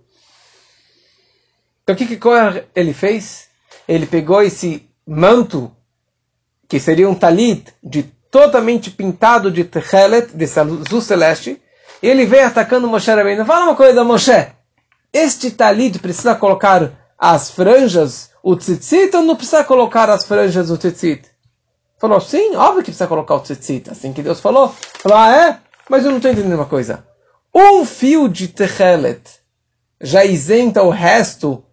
Então 1.84 1.94
o 1.94 1.98
que, 1.98 2.06
que 2.06 2.20
ele 2.74 2.94
fez? 2.94 3.50
Ele 3.86 4.06
pegou 4.06 4.42
esse 4.42 4.90
manto, 5.06 5.76
que 6.70 6.80
seria 6.80 7.10
um 7.10 7.16
talit, 7.16 7.74
de 7.84 8.04
totalmente 8.30 8.92
pintado 8.92 9.52
de 9.52 9.64
techelet, 9.64 10.28
de 10.36 10.46
azul 10.46 11.02
celeste, 11.02 11.60
e 12.02 12.08
ele 12.08 12.26
vem 12.26 12.42
atacando 12.42 12.88
Moshe 12.88 13.12
Rabbeinu. 13.12 13.44
Fala 13.44 13.66
uma 13.66 13.76
coisa, 13.76 14.04
Moshe. 14.04 14.48
Este 15.12 15.50
talit 15.50 15.98
precisa 15.98 16.36
colocar 16.36 16.92
as 17.18 17.50
franjas, 17.50 18.30
o 18.44 18.56
tzitzit, 18.56 19.16
ou 19.16 19.24
não 19.24 19.36
precisa 19.36 19.64
colocar 19.64 20.10
as 20.12 20.26
franjas, 20.26 20.70
o 20.70 20.78
tzitzit? 20.78 21.24
Falou, 22.00 22.22
sim, 22.22 22.56
óbvio 22.56 22.84
que 22.84 22.92
precisa 22.92 23.08
colocar 23.08 23.36
o 23.36 23.40
tzitzit. 23.40 23.90
Assim 23.90 24.14
que 24.14 24.22
Deus 24.22 24.40
falou. 24.40 24.74
Falou, 25.00 25.18
ah, 25.18 25.36
é? 25.36 25.60
Mas 25.90 26.06
eu 26.06 26.12
não 26.12 26.18
estou 26.18 26.32
entendendo 26.32 26.54
uma 26.54 26.68
coisa. 26.68 27.04
Um 27.54 27.84
fio 27.84 28.30
de 28.30 28.48
techelet 28.48 29.22
já 30.00 30.24
isenta 30.24 30.84
o 30.84 30.92
resto 30.92 31.66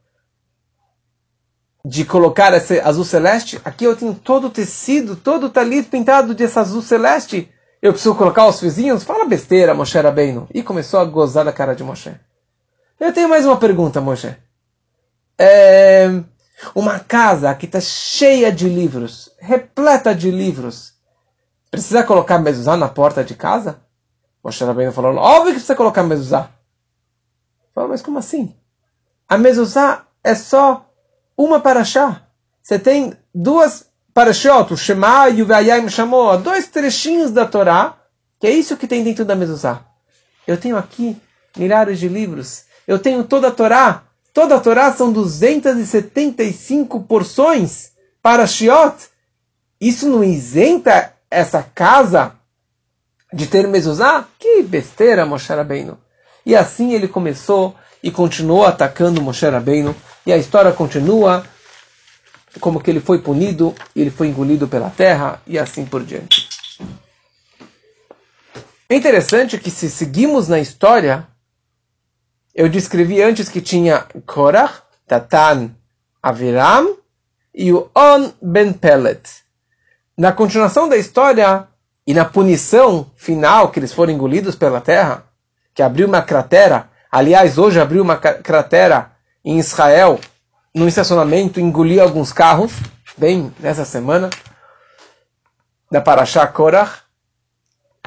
de 1.88 2.04
colocar 2.04 2.52
esse 2.52 2.80
azul 2.80 3.04
celeste? 3.04 3.60
Aqui 3.64 3.84
eu 3.84 3.94
tenho 3.94 4.12
todo 4.12 4.48
o 4.48 4.50
tecido, 4.50 5.14
todo 5.14 5.46
o 5.46 5.50
talit 5.50 5.88
pintado 5.88 6.34
desse 6.34 6.58
azul 6.58 6.82
celeste. 6.82 7.48
Eu 7.80 7.92
preciso 7.92 8.16
colocar 8.16 8.44
os 8.48 8.60
vizinhos? 8.60 9.04
Fala 9.04 9.24
besteira, 9.24 9.72
Moshe 9.72 9.96
Rabbeinu. 9.96 10.48
E 10.52 10.64
começou 10.64 10.98
a 10.98 11.04
gozar 11.04 11.44
da 11.44 11.52
cara 11.52 11.76
de 11.76 11.84
Moshe. 11.84 12.12
Eu 12.98 13.12
tenho 13.12 13.28
mais 13.28 13.46
uma 13.46 13.56
pergunta, 13.56 14.00
Moshe. 14.00 14.36
É 15.38 16.08
uma 16.74 16.98
casa 16.98 17.54
que 17.54 17.66
está 17.66 17.80
cheia 17.80 18.50
de 18.50 18.68
livros, 18.68 19.30
repleta 19.38 20.12
de 20.12 20.30
livros. 20.30 20.94
Precisa 21.70 22.02
colocar 22.02 22.40
mezuzá 22.40 22.76
na 22.76 22.88
porta 22.88 23.22
de 23.22 23.36
casa? 23.36 23.80
Moshe 24.42 24.64
Rabbeinu 24.64 24.90
falou, 24.90 25.14
óbvio 25.14 25.52
que 25.52 25.52
precisa 25.52 25.76
colocar 25.76 26.02
mezuzá. 26.02 26.50
Falou, 27.72 27.90
mas 27.90 28.02
como 28.02 28.18
assim? 28.18 28.56
A 29.28 29.38
mezuzá 29.38 30.04
é 30.24 30.34
só 30.34 30.85
uma 31.36 31.60
paraxá. 31.60 32.22
Você 32.62 32.78
tem 32.78 33.12
duas 33.34 33.86
Parashot, 34.14 34.72
o 34.72 34.76
Shema 34.78 35.28
e 35.28 35.42
o 35.42 35.46
Vayayim 35.46 35.90
chamou, 35.90 36.38
dois 36.38 36.66
trechinhos 36.68 37.30
da 37.30 37.44
Torá, 37.44 37.98
que 38.40 38.46
é 38.46 38.50
isso 38.50 38.76
que 38.76 38.86
tem 38.86 39.04
dentro 39.04 39.26
da 39.26 39.36
Mezuzá. 39.36 39.84
Eu 40.46 40.56
tenho 40.56 40.78
aqui 40.78 41.20
milhares 41.56 41.98
de 41.98 42.08
livros. 42.08 42.64
Eu 42.86 42.98
tenho 42.98 43.24
toda 43.24 43.48
a 43.48 43.50
Torá. 43.50 44.04
Toda 44.32 44.56
a 44.56 44.60
Torá 44.60 44.92
são 44.92 45.12
275 45.12 47.02
porções 47.02 47.90
para 48.22 48.46
Shiot. 48.46 48.94
Isso 49.80 50.08
não 50.08 50.24
isenta 50.24 51.12
essa 51.30 51.62
casa 51.62 52.32
de 53.32 53.46
ter 53.46 53.66
mezuzá? 53.66 54.26
Que 54.38 54.62
besteira, 54.62 55.26
Moshe 55.26 55.52
Rabbeinu. 55.52 55.98
E 56.44 56.54
assim 56.54 56.92
ele 56.92 57.08
começou 57.08 57.74
e 58.02 58.10
continuou 58.10 58.64
atacando 58.64 59.20
Moshe 59.20 59.46
Rabbeinu. 59.46 59.94
E 60.26 60.32
a 60.32 60.36
história 60.36 60.72
continua 60.72 61.46
como 62.60 62.80
que 62.80 62.90
ele 62.90 63.00
foi 63.00 63.20
punido, 63.20 63.74
ele 63.94 64.10
foi 64.10 64.26
engolido 64.26 64.66
pela 64.66 64.90
terra 64.90 65.40
e 65.46 65.58
assim 65.58 65.86
por 65.86 66.02
diante. 66.02 66.48
É 68.88 68.94
interessante 68.94 69.58
que 69.58 69.70
se 69.70 69.88
seguimos 69.88 70.48
na 70.48 70.58
história, 70.58 71.26
eu 72.54 72.68
descrevi 72.68 73.22
antes 73.22 73.48
que 73.48 73.60
tinha 73.60 74.04
Korach, 74.26 74.82
Tatan, 75.06 75.70
Aviram 76.22 76.96
e 77.54 77.72
o 77.72 77.90
On 77.94 78.32
Ben 78.42 78.72
Pelet. 78.72 79.28
Na 80.16 80.32
continuação 80.32 80.88
da 80.88 80.96
história 80.96 81.68
e 82.06 82.14
na 82.14 82.24
punição 82.24 83.10
final 83.16 83.70
que 83.70 83.78
eles 83.78 83.92
foram 83.92 84.12
engolidos 84.12 84.56
pela 84.56 84.80
terra, 84.80 85.24
que 85.74 85.82
abriu 85.82 86.08
uma 86.08 86.22
cratera, 86.22 86.88
aliás, 87.12 87.58
hoje 87.58 87.78
abriu 87.78 88.02
uma 88.02 88.16
cratera 88.16 89.15
em 89.46 89.60
Israel 89.60 90.18
no 90.74 90.88
estacionamento, 90.88 91.60
engoliu 91.60 92.02
alguns 92.02 92.32
carros, 92.32 92.72
bem 93.16 93.54
nessa 93.60 93.84
semana, 93.84 94.28
da 95.90 96.00
Parashá 96.00 96.44
Korach. 96.48 97.02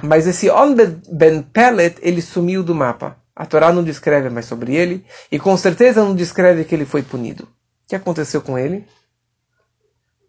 Mas 0.03 0.27
esse 0.27 0.51
On 0.51 0.75
Ben 1.09 1.41
Pelet, 1.41 1.97
ele 2.01 2.21
sumiu 2.21 2.61
do 2.61 2.75
mapa. 2.75 3.17
A 3.35 3.45
Torá 3.45 3.71
não 3.71 3.83
descreve 3.83 4.29
mais 4.29 4.45
sobre 4.45 4.75
ele, 4.75 5.05
e 5.31 5.39
com 5.39 5.55
certeza 5.55 6.03
não 6.03 6.13
descreve 6.13 6.65
que 6.65 6.75
ele 6.75 6.85
foi 6.85 7.01
punido. 7.01 7.45
O 7.45 7.87
que 7.87 7.95
aconteceu 7.95 8.41
com 8.41 8.59
ele? 8.59 8.85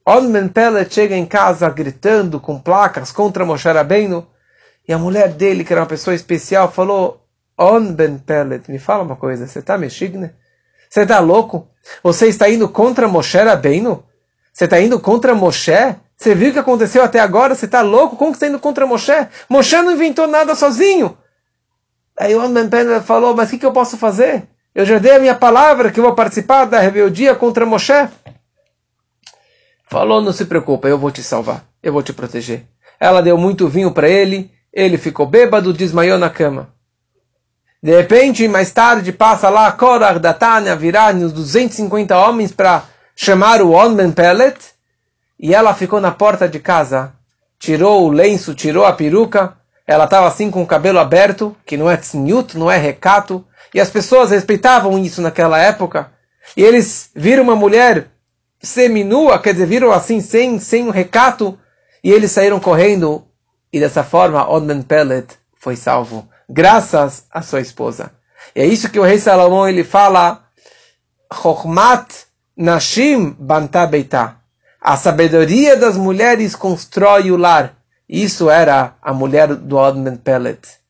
On 0.06 0.30
Ben 0.30 0.48
Pelet 0.48 0.94
chega 0.94 1.16
em 1.16 1.26
casa 1.26 1.68
gritando 1.70 2.40
com 2.40 2.58
placas 2.58 3.10
contra 3.10 3.44
Moshe 3.44 3.68
Rabbeinu, 3.68 4.26
e 4.86 4.92
a 4.92 4.98
mulher 4.98 5.28
dele, 5.32 5.64
que 5.64 5.72
era 5.72 5.82
uma 5.82 5.88
pessoa 5.88 6.14
especial, 6.14 6.70
falou, 6.70 7.26
On 7.58 7.92
Ben 7.92 8.16
Pelet, 8.16 8.70
me 8.70 8.78
fala 8.78 9.02
uma 9.02 9.16
coisa, 9.16 9.46
você 9.46 9.58
está 9.58 9.76
mexigne? 9.76 10.30
Você 10.90 11.02
está 11.02 11.20
louco? 11.20 11.68
Você 12.02 12.26
está 12.26 12.50
indo 12.50 12.68
contra 12.68 13.06
Moshe 13.06 13.38
Rabbeinu? 13.38 14.02
Você 14.52 14.64
está 14.64 14.80
indo 14.80 14.98
contra 14.98 15.36
Moshe? 15.36 15.94
Você 16.16 16.34
viu 16.34 16.50
o 16.50 16.52
que 16.52 16.58
aconteceu 16.58 17.04
até 17.04 17.20
agora? 17.20 17.54
Você 17.54 17.66
está 17.66 17.80
louco? 17.80 18.16
Como 18.16 18.32
que 18.32 18.36
está 18.36 18.48
indo 18.48 18.58
contra 18.58 18.84
Moshe? 18.86 19.12
Moshe 19.48 19.76
não 19.76 19.92
inventou 19.92 20.26
nada 20.26 20.56
sozinho. 20.56 21.16
Aí 22.18 22.34
o 22.34 22.40
Amman 22.40 22.68
falou, 23.06 23.34
mas 23.36 23.48
o 23.48 23.52
que, 23.52 23.58
que 23.58 23.66
eu 23.66 23.72
posso 23.72 23.96
fazer? 23.96 24.48
Eu 24.74 24.84
já 24.84 24.98
dei 24.98 25.12
a 25.12 25.20
minha 25.20 25.34
palavra 25.34 25.92
que 25.92 26.00
eu 26.00 26.04
vou 26.04 26.14
participar 26.14 26.64
da 26.64 26.80
rebeldia 26.80 27.36
contra 27.36 27.64
Moshe. 27.64 28.08
Falou, 29.86 30.20
não 30.20 30.32
se 30.32 30.44
preocupa, 30.44 30.88
eu 30.88 30.98
vou 30.98 31.10
te 31.12 31.22
salvar. 31.22 31.64
Eu 31.80 31.92
vou 31.92 32.02
te 32.02 32.12
proteger. 32.12 32.66
Ela 32.98 33.22
deu 33.22 33.38
muito 33.38 33.68
vinho 33.68 33.92
para 33.92 34.08
ele, 34.08 34.50
ele 34.72 34.98
ficou 34.98 35.24
bêbado, 35.24 35.72
desmaiou 35.72 36.18
na 36.18 36.28
cama. 36.28 36.74
De 37.82 37.96
repente, 37.96 38.46
mais 38.46 38.70
tarde, 38.70 39.10
passa 39.10 39.48
lá 39.48 39.72
Korach, 39.72 40.18
Datania, 40.18 40.76
Virani, 40.76 41.24
os 41.24 41.32
250 41.32 42.14
homens 42.18 42.52
para 42.52 42.84
chamar 43.16 43.62
o 43.62 43.72
Onben 43.72 44.12
Pellet. 44.12 44.58
E 45.38 45.54
ela 45.54 45.72
ficou 45.72 45.98
na 45.98 46.10
porta 46.10 46.46
de 46.46 46.58
casa, 46.58 47.14
tirou 47.58 48.04
o 48.04 48.10
lenço, 48.10 48.54
tirou 48.54 48.84
a 48.84 48.92
peruca. 48.92 49.54
Ela 49.86 50.04
estava 50.04 50.28
assim 50.28 50.50
com 50.50 50.62
o 50.62 50.66
cabelo 50.66 50.98
aberto, 50.98 51.56
que 51.64 51.78
não 51.78 51.90
é 51.90 51.96
tzniut, 51.96 52.58
não 52.58 52.70
é 52.70 52.76
recato. 52.76 53.42
E 53.74 53.80
as 53.80 53.88
pessoas 53.88 54.30
respeitavam 54.30 54.98
isso 54.98 55.22
naquela 55.22 55.58
época. 55.58 56.12
E 56.54 56.62
eles 56.62 57.08
viram 57.14 57.44
uma 57.44 57.56
mulher 57.56 58.08
seminua, 58.62 59.38
quer 59.38 59.54
dizer, 59.54 59.66
viram 59.66 59.90
assim, 59.90 60.20
sem, 60.20 60.58
sem 60.58 60.86
um 60.86 60.90
recato. 60.90 61.58
E 62.04 62.12
eles 62.12 62.30
saíram 62.30 62.60
correndo. 62.60 63.24
E 63.72 63.80
dessa 63.80 64.04
forma, 64.04 64.50
Onben 64.50 64.82
Pellet 64.82 65.38
foi 65.54 65.76
salvo 65.76 66.28
graças 66.50 67.24
à 67.30 67.40
sua 67.40 67.60
esposa. 67.60 68.12
E 68.54 68.60
é 68.60 68.66
isso 68.66 68.90
que 68.90 68.98
o 68.98 69.04
rei 69.04 69.18
Salomão 69.18 69.68
ele 69.68 69.84
fala, 69.84 70.44
Chokhmat 71.32 72.26
Nashim 72.56 73.30
Banta 73.38 73.86
Beitá. 73.86 74.36
A 74.80 74.96
sabedoria 74.96 75.76
das 75.76 75.96
mulheres 75.96 76.56
constrói 76.56 77.30
o 77.30 77.36
lar. 77.36 77.76
Isso 78.08 78.50
era 78.50 78.94
a 79.00 79.14
mulher 79.14 79.54
do 79.54 79.76
Odmen 79.76 80.16
Pellet. 80.16 80.80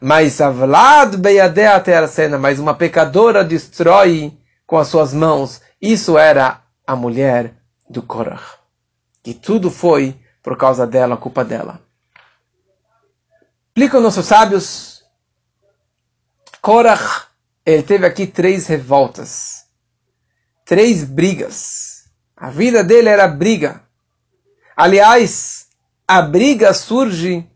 Mas 0.00 0.40
Avlad 0.40 1.16
Beyadea 1.16 1.78
Tersena, 1.80 2.38
mas 2.38 2.58
uma 2.58 2.74
pecadora 2.74 3.44
destrói 3.44 4.32
com 4.66 4.78
as 4.78 4.88
suas 4.88 5.12
mãos. 5.12 5.60
Isso 5.82 6.16
era 6.16 6.62
a 6.86 6.96
mulher 6.96 7.52
do 7.88 8.02
Korach. 8.02 8.54
E 9.26 9.34
tudo 9.34 9.70
foi 9.70 10.16
por 10.42 10.56
causa 10.56 10.86
dela, 10.86 11.16
culpa 11.16 11.44
dela. 11.44 11.80
Explicam 13.68 14.00
nossos 14.00 14.24
sábios 14.24 14.99
Korach, 16.60 17.28
ele 17.64 17.82
teve 17.82 18.04
aqui 18.04 18.26
três 18.26 18.66
revoltas, 18.66 19.64
três 20.64 21.04
brigas. 21.04 22.04
A 22.36 22.50
vida 22.50 22.84
dele 22.84 23.08
era 23.08 23.26
briga. 23.26 23.82
Aliás, 24.76 25.68
a 26.06 26.20
briga 26.20 26.74
surge, 26.74 27.48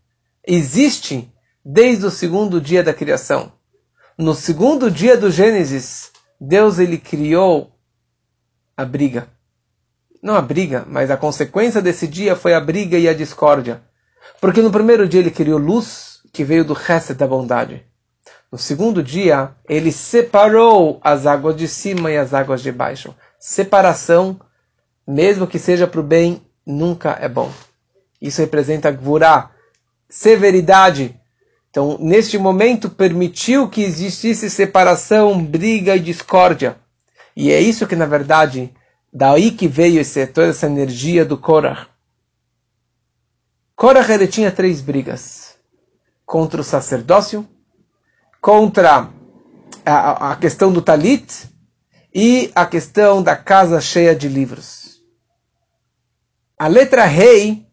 existe 0.47 1.31
desde 1.65 2.07
o 2.07 2.11
segundo 2.11 2.61
dia 2.61 2.83
da 2.83 2.95
criação. 2.95 3.53
No 4.17 4.35
segundo 4.35 4.91
dia 4.91 5.17
do 5.17 5.31
Gênesis, 5.31 6.11
Deus 6.41 6.79
ele 6.79 6.99
criou 6.99 7.77
a 8.77 8.85
briga. 8.85 9.29
Não 10.23 10.35
a 10.35 10.41
briga, 10.41 10.85
mas 10.89 11.11
a 11.11 11.17
consequência 11.17 11.83
desse 11.83 12.07
dia 12.07 12.35
foi 12.35 12.55
a 12.55 12.61
briga 12.61 12.99
e 12.99 13.07
a 13.07 13.13
discórdia. 13.13 13.83
Porque 14.41 14.63
no 14.63 14.71
primeiro 14.71 15.07
dia 15.07 15.21
ele 15.21 15.31
criou 15.31 15.59
luz, 15.59 16.21
que 16.33 16.45
veio 16.45 16.65
do 16.65 16.73
resto 16.73 17.15
da 17.15 17.27
bondade. 17.27 17.85
No 18.55 18.59
segundo 18.59 19.03
dia, 19.03 19.51
ele 19.69 19.91
separou 19.91 21.01
as 21.03 21.27
águas 21.27 21.57
de 21.57 21.67
cima 21.67 22.13
e 22.13 22.17
as 22.17 22.33
águas 22.33 22.63
de 22.63 22.71
baixo. 22.71 23.13
Separação, 23.37 24.39
mesmo 25.05 25.45
que 25.45 25.59
seja 25.59 25.89
para 25.89 25.99
o 25.99 26.05
bem, 26.05 26.41
nunca 26.65 27.19
é 27.21 27.29
bom. 27.29 27.51
Isso 28.23 28.41
representa 28.41 28.93
gvurá, 28.93 29.51
severidade. 30.09 31.21
Então, 31.69 31.99
neste 31.99 32.39
momento, 32.39 32.89
permitiu 32.89 33.69
que 33.69 33.83
existisse 33.83 34.49
separação, 34.49 35.45
briga 35.45 35.97
e 35.97 36.01
discórdia. 36.01 36.77
E 37.35 37.51
é 37.51 37.59
isso 37.61 37.89
que, 37.89 37.97
na 37.97 38.07
verdade, 38.07 38.73
daí 39.13 39.51
que 39.51 39.67
veio 39.67 40.01
esse, 40.01 40.29
toda 40.29 40.51
essa 40.51 40.67
energia 40.67 41.25
do 41.25 41.37
Korah. 41.37 41.89
Korah 43.75 44.15
ele 44.15 44.29
tinha 44.29 44.53
três 44.53 44.81
brigas 44.81 45.57
contra 46.25 46.61
o 46.61 46.65
sacerdócio, 46.65 47.49
contra 48.45 49.09
a, 49.87 50.33
a 50.33 50.37
questão 50.37 50.71
do 50.71 50.83
talit 50.83 51.49
e 52.15 52.53
a 52.55 52.67
questão 52.67 53.23
da 53.23 53.35
casa 53.35 53.81
cheia 53.81 54.15
de 54.15 54.29
livros. 54.29 55.01
A 56.59 56.67
letra 56.67 57.07
rei 57.07 57.67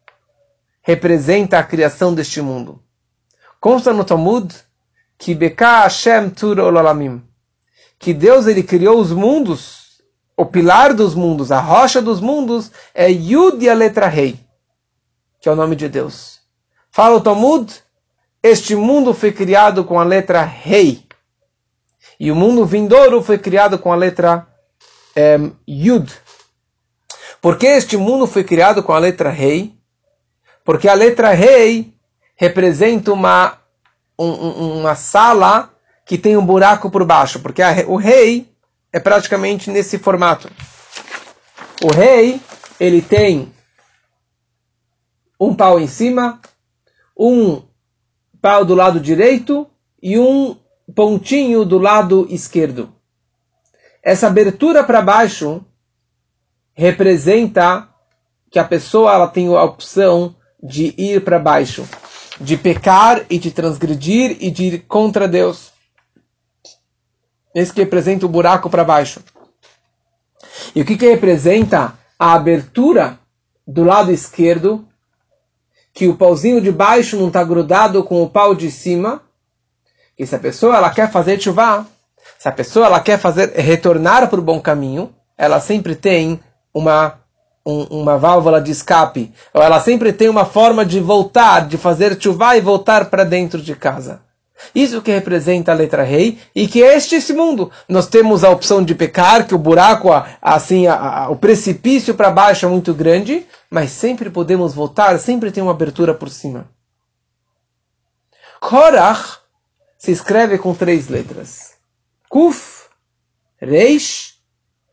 representa 0.81 1.59
a 1.59 1.63
criação 1.63 2.15
deste 2.15 2.41
mundo. 2.41 2.81
Consta 3.59 3.91
no 3.91 4.05
Talmud 4.05 4.55
que 5.17 5.35
Beka 5.35 5.81
Hashem 5.81 6.29
Tur 6.29 6.57
Olamim, 6.59 7.21
que 7.99 8.13
Deus 8.13 8.47
ele 8.47 8.63
criou 8.63 8.97
os 8.97 9.11
mundos, 9.11 10.01
o 10.37 10.45
pilar 10.45 10.93
dos 10.93 11.13
mundos, 11.13 11.51
a 11.51 11.59
rocha 11.59 12.01
dos 12.01 12.21
mundos 12.21 12.71
é 12.93 13.11
Yud 13.11 13.61
e 13.61 13.69
a 13.69 13.73
letra 13.73 14.07
rei, 14.07 14.39
que 15.41 15.49
é 15.49 15.51
o 15.51 15.55
nome 15.55 15.75
de 15.75 15.89
Deus. 15.89 16.39
Fala 16.89 17.17
o 17.17 17.21
Talmud 17.21 17.83
este 18.43 18.75
mundo 18.75 19.13
foi 19.13 19.31
criado 19.31 19.83
com 19.83 20.00
a 20.00 20.03
letra 20.03 20.41
Rei. 20.43 21.05
E 22.19 22.31
o 22.31 22.36
mundo 22.36 22.65
vindouro 22.65 23.21
foi 23.21 23.38
criado 23.38 23.77
com 23.77 23.91
a 23.91 23.95
letra 23.95 24.48
um, 25.39 25.51
Yud. 25.67 26.12
Por 27.41 27.57
que 27.57 27.67
este 27.67 27.98
mundo 27.98 28.25
foi 28.27 28.43
criado 28.43 28.83
com 28.83 28.93
a 28.93 29.00
letra 29.00 29.29
Rei? 29.29 29.75
Porque 30.63 30.88
a 30.88 30.93
letra 30.93 31.31
Rei 31.31 31.93
representa 32.36 33.13
uma, 33.13 33.60
um, 34.17 34.79
uma 34.79 34.95
sala 34.95 35.71
que 36.05 36.17
tem 36.17 36.36
um 36.36 36.45
buraco 36.45 36.89
por 36.89 37.05
baixo. 37.05 37.39
Porque 37.39 37.62
a, 37.62 37.71
o 37.88 37.95
rei 37.95 38.51
é 38.91 39.00
praticamente 39.00 39.69
nesse 39.69 39.98
formato. 40.00 40.51
O 41.83 41.91
rei, 41.91 42.39
ele 42.79 43.01
tem 43.01 43.51
um 45.39 45.55
pau 45.55 45.79
em 45.79 45.88
cima, 45.88 46.39
um 47.17 47.63
pau 48.41 48.65
do 48.65 48.74
lado 48.74 49.00
direito 49.00 49.67
e 50.01 50.17
um 50.17 50.57
pontinho 50.95 51.63
do 51.63 51.77
lado 51.77 52.27
esquerdo. 52.29 52.93
Essa 54.03 54.27
abertura 54.27 54.83
para 54.83 55.01
baixo 55.01 55.63
representa 56.74 57.88
que 58.50 58.57
a 58.57 58.63
pessoa 58.63 59.13
ela 59.13 59.27
tem 59.27 59.48
a 59.48 59.63
opção 59.63 60.36
de 60.62 60.93
ir 60.98 61.24
para 61.24 61.39
baixo, 61.39 61.88
de 62.39 62.57
pecar 62.57 63.25
e 63.29 63.38
de 63.38 63.51
transgredir 63.51 64.38
e 64.39 64.50
de 64.50 64.63
ir 64.65 64.79
contra 64.88 65.27
Deus. 65.27 65.71
Esse 67.53 67.74
que 67.74 67.81
representa 67.81 68.25
o 68.25 68.29
buraco 68.29 68.69
para 68.69 68.83
baixo. 68.83 69.21
E 70.75 70.81
o 70.81 70.86
que, 70.86 70.98
que 70.98 71.10
representa 71.10 71.98
a 72.17 72.33
abertura 72.33 73.19
do 73.67 73.83
lado 73.83 74.12
esquerdo 74.12 74.88
que 75.93 76.07
o 76.07 76.15
pauzinho 76.15 76.62
de 76.62 76.71
baixo 76.71 77.17
não 77.17 77.27
está 77.27 77.43
grudado 77.43 78.03
com 78.03 78.24
o 78.24 78.29
pau 78.29 78.55
de 78.55 78.71
cima, 78.71 79.21
e 80.17 80.25
se 80.25 80.36
a 80.36 80.39
pessoa 80.39 80.75
ela 80.75 80.89
quer 80.89 81.12
fazer 81.12 81.39
chuva, 81.39 81.86
se 82.38 82.48
a 82.48 82.51
pessoa 82.51 82.86
ela 82.86 83.00
quer 83.00 83.19
fazer 83.19 83.51
retornar 83.55 84.29
para 84.29 84.39
o 84.39 84.43
bom 84.43 84.60
caminho, 84.60 85.13
ela 85.38 85.60
sempre 85.60 85.95
tem 85.95 86.39
uma 86.74 87.19
um, 87.65 88.01
uma 88.01 88.18
válvula 88.18 88.59
de 88.59 88.72
escape, 88.72 89.31
ou 89.53 89.61
ela 89.61 89.79
sempre 89.79 90.11
tem 90.11 90.29
uma 90.29 90.46
forma 90.46 90.85
de 90.85 91.00
voltar, 91.00 91.68
de 91.68 91.77
fazer 91.77 92.20
chuva 92.20 92.57
e 92.57 92.61
voltar 92.61 93.05
para 93.05 93.24
dentro 93.24 93.61
de 93.61 93.75
casa. 93.75 94.22
Isso 94.74 95.01
que 95.01 95.11
representa 95.11 95.71
a 95.71 95.75
letra 95.75 96.03
rei 96.03 96.39
e 96.55 96.67
que 96.67 96.83
é 96.83 96.95
este 96.95 97.15
esse 97.15 97.33
mundo. 97.33 97.71
Nós 97.87 98.07
temos 98.07 98.43
a 98.43 98.50
opção 98.50 98.83
de 98.83 98.95
pecar, 98.95 99.47
que 99.47 99.55
o 99.55 99.57
buraco, 99.57 100.09
assim, 100.41 100.87
a, 100.87 100.95
a, 100.95 101.29
o 101.29 101.35
precipício 101.35 102.13
para 102.15 102.31
baixo 102.31 102.65
é 102.65 102.69
muito 102.69 102.93
grande, 102.93 103.45
mas 103.69 103.91
sempre 103.91 104.29
podemos 104.29 104.74
voltar, 104.74 105.19
sempre 105.19 105.51
tem 105.51 105.61
uma 105.61 105.71
abertura 105.71 106.13
por 106.13 106.29
cima. 106.29 106.69
Korach 108.59 109.39
se 109.97 110.11
escreve 110.11 110.57
com 110.57 110.74
três 110.74 111.07
letras: 111.07 111.74
Kuf, 112.29 112.87
Reish 113.59 114.39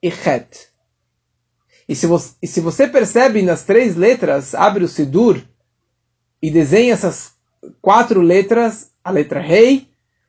e 0.03 0.09
Het. 0.09 0.69
E 1.89 1.95
se, 1.95 2.07
você, 2.07 2.35
e 2.43 2.47
se 2.47 2.61
você 2.61 2.87
percebe 2.87 3.41
nas 3.41 3.63
três 3.63 3.97
letras, 3.97 4.55
abre 4.55 4.85
o 4.85 4.89
Sidur 4.89 5.43
e 6.43 6.51
desenha 6.51 6.93
essas 6.93 7.33
quatro 7.81 8.21
letras, 8.21 8.88
a 9.09 9.11
letra 9.11 9.41
Rei, 9.41 9.89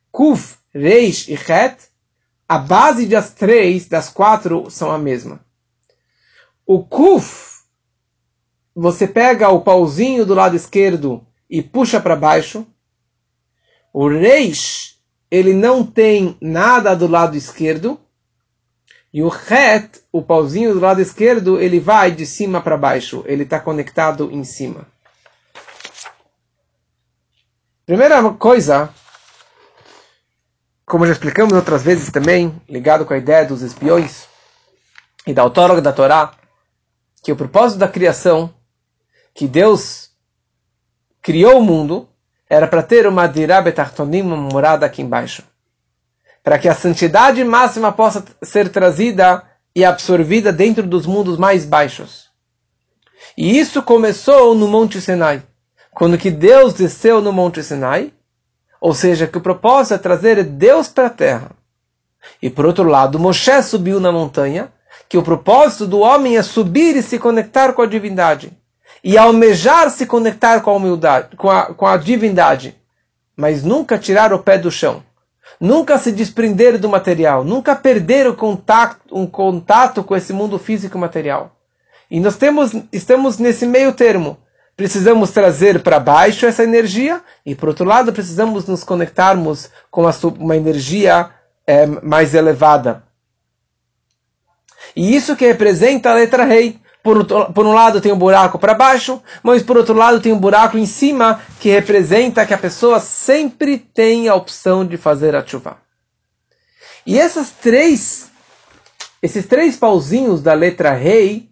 Kuf, 0.09 0.57
Reish 0.73 1.27
e 1.27 1.35
Het, 1.35 1.89
a 2.47 2.57
base 2.57 3.05
das 3.07 3.31
três, 3.33 3.87
das 3.87 4.09
quatro, 4.09 4.71
são 4.71 4.89
a 4.89 4.97
mesma. 4.97 5.41
O 6.65 6.83
Kuf, 6.83 7.59
você 8.73 9.05
pega 9.05 9.49
o 9.49 9.61
pauzinho 9.61 10.25
do 10.25 10.33
lado 10.33 10.55
esquerdo 10.55 11.27
e 11.49 11.61
puxa 11.61 11.99
para 11.99 12.15
baixo. 12.15 12.65
O 13.91 14.07
Reish, 14.07 14.97
ele 15.29 15.53
não 15.53 15.85
tem 15.85 16.37
nada 16.39 16.95
do 16.95 17.05
lado 17.05 17.35
esquerdo. 17.35 17.99
E 19.11 19.21
o 19.21 19.27
Het, 19.27 20.01
o 20.09 20.21
pauzinho 20.21 20.73
do 20.73 20.79
lado 20.79 21.01
esquerdo, 21.01 21.59
ele 21.59 21.81
vai 21.81 22.11
de 22.11 22.25
cima 22.25 22.61
para 22.61 22.77
baixo. 22.77 23.23
Ele 23.25 23.43
está 23.43 23.59
conectado 23.59 24.31
em 24.31 24.45
cima. 24.45 24.87
Primeira 27.89 28.21
coisa, 28.33 28.93
como 30.85 31.07
já 31.07 31.11
explicamos 31.11 31.53
outras 31.53 31.81
vezes 31.81 32.11
também, 32.11 32.61
ligado 32.69 33.03
com 33.03 33.15
a 33.15 33.17
ideia 33.17 33.43
dos 33.43 33.63
espiões 33.63 34.27
e 35.25 35.33
da 35.33 35.41
autóloga 35.41 35.81
da 35.81 35.91
Torá, 35.91 36.33
que 37.23 37.31
o 37.31 37.35
propósito 37.35 37.79
da 37.79 37.87
criação, 37.87 38.53
que 39.33 39.47
Deus 39.47 40.11
criou 41.19 41.57
o 41.57 41.63
mundo, 41.63 42.07
era 42.47 42.67
para 42.67 42.83
ter 42.83 43.07
uma 43.07 43.25
dirabetartonim, 43.25 44.21
uma 44.21 44.37
morada 44.37 44.85
aqui 44.85 45.01
embaixo. 45.01 45.41
Para 46.43 46.59
que 46.59 46.69
a 46.69 46.75
santidade 46.75 47.43
máxima 47.43 47.91
possa 47.91 48.23
ser 48.43 48.69
trazida 48.69 49.43
e 49.75 49.83
absorvida 49.83 50.53
dentro 50.53 50.85
dos 50.85 51.07
mundos 51.07 51.39
mais 51.39 51.65
baixos. 51.65 52.29
E 53.35 53.57
isso 53.57 53.81
começou 53.81 54.53
no 54.53 54.67
Monte 54.67 55.01
Sinai 55.01 55.48
quando 55.93 56.17
que 56.17 56.31
Deus 56.31 56.73
desceu 56.73 57.21
no 57.21 57.33
Monte 57.33 57.63
Sinai, 57.63 58.13
ou 58.79 58.93
seja, 58.93 59.27
que 59.27 59.37
o 59.37 59.41
propósito 59.41 59.95
é 59.95 59.97
trazer 59.97 60.43
Deus 60.43 60.87
para 60.87 61.07
a 61.07 61.09
terra. 61.09 61.51
E 62.41 62.49
por 62.49 62.65
outro 62.65 62.83
lado, 62.83 63.19
Moshe 63.19 63.61
subiu 63.61 63.99
na 63.99 64.11
montanha, 64.11 64.71
que 65.07 65.17
o 65.17 65.23
propósito 65.23 65.87
do 65.87 65.99
homem 65.99 66.37
é 66.37 66.43
subir 66.43 66.95
e 66.95 67.03
se 67.03 67.19
conectar 67.19 67.73
com 67.73 67.81
a 67.81 67.87
divindade. 67.87 68.53
E 69.03 69.17
almejar 69.17 69.89
se 69.89 70.05
conectar 70.05 70.61
com 70.61 70.71
a 70.71 70.75
humildade, 70.75 71.35
com 71.35 71.49
a, 71.49 71.73
com 71.73 71.85
a 71.85 71.97
divindade. 71.97 72.75
Mas 73.35 73.63
nunca 73.63 73.97
tirar 73.97 74.33
o 74.33 74.39
pé 74.39 74.57
do 74.57 74.69
chão. 74.69 75.03
Nunca 75.59 75.97
se 75.97 76.11
desprender 76.11 76.77
do 76.77 76.89
material. 76.89 77.43
Nunca 77.43 77.75
perder 77.75 78.27
o 78.27 78.35
contato, 78.35 78.99
um 79.11 79.25
contato 79.25 80.03
com 80.03 80.15
esse 80.15 80.31
mundo 80.31 80.59
físico 80.59 80.97
e 80.97 81.01
material. 81.01 81.55
E 82.11 82.19
nós 82.19 82.37
temos, 82.37 82.71
estamos 82.91 83.37
nesse 83.37 83.65
meio 83.65 83.93
termo 83.93 84.37
precisamos 84.79 85.31
trazer 85.31 85.83
para 85.83 85.99
baixo 85.99 86.45
essa 86.45 86.63
energia 86.63 87.21
e, 87.45 87.53
por 87.53 87.67
outro 87.67 87.83
lado, 87.83 88.13
precisamos 88.13 88.65
nos 88.65 88.81
conectarmos 88.81 89.69
com 89.91 90.05
uma 90.39 90.55
energia 90.55 91.31
é, 91.67 91.85
mais 91.85 92.33
elevada. 92.33 93.03
E 94.95 95.13
isso 95.13 95.35
que 95.35 95.45
representa 95.45 96.11
a 96.11 96.13
letra 96.13 96.45
rei. 96.45 96.79
Por, 97.03 97.25
por 97.25 97.65
um 97.65 97.73
lado 97.73 97.99
tem 97.99 98.13
um 98.13 98.17
buraco 98.17 98.57
para 98.57 98.73
baixo, 98.73 99.21
mas 99.43 99.61
por 99.61 99.75
outro 99.75 99.93
lado 99.93 100.21
tem 100.21 100.31
um 100.31 100.39
buraco 100.39 100.77
em 100.77 100.85
cima 100.85 101.41
que 101.59 101.67
representa 101.67 102.45
que 102.45 102.53
a 102.53 102.57
pessoa 102.57 103.01
sempre 103.01 103.77
tem 103.77 104.29
a 104.29 104.35
opção 104.35 104.85
de 104.85 104.95
fazer 104.95 105.35
a 105.35 105.45
chuva. 105.45 105.75
E 107.05 107.19
essas 107.19 107.49
três, 107.49 108.31
esses 109.21 109.45
três 109.45 109.75
pauzinhos 109.75 110.41
da 110.41 110.53
letra 110.53 110.93
rei 110.93 111.48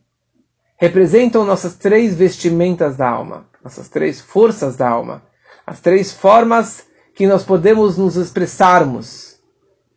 representam 0.77 1.43
nossas 1.43 1.75
três 1.75 2.15
vestimentas 2.15 2.95
da 2.95 3.09
alma, 3.09 3.47
nossas 3.63 3.89
três 3.89 4.21
forças 4.21 4.77
da 4.77 4.87
alma, 4.87 5.23
as 5.65 5.81
três 5.81 6.13
formas 6.13 6.85
que 7.15 7.25
nós 7.25 7.43
podemos 7.43 7.97
nos 7.97 8.15
expressarmos, 8.15 9.41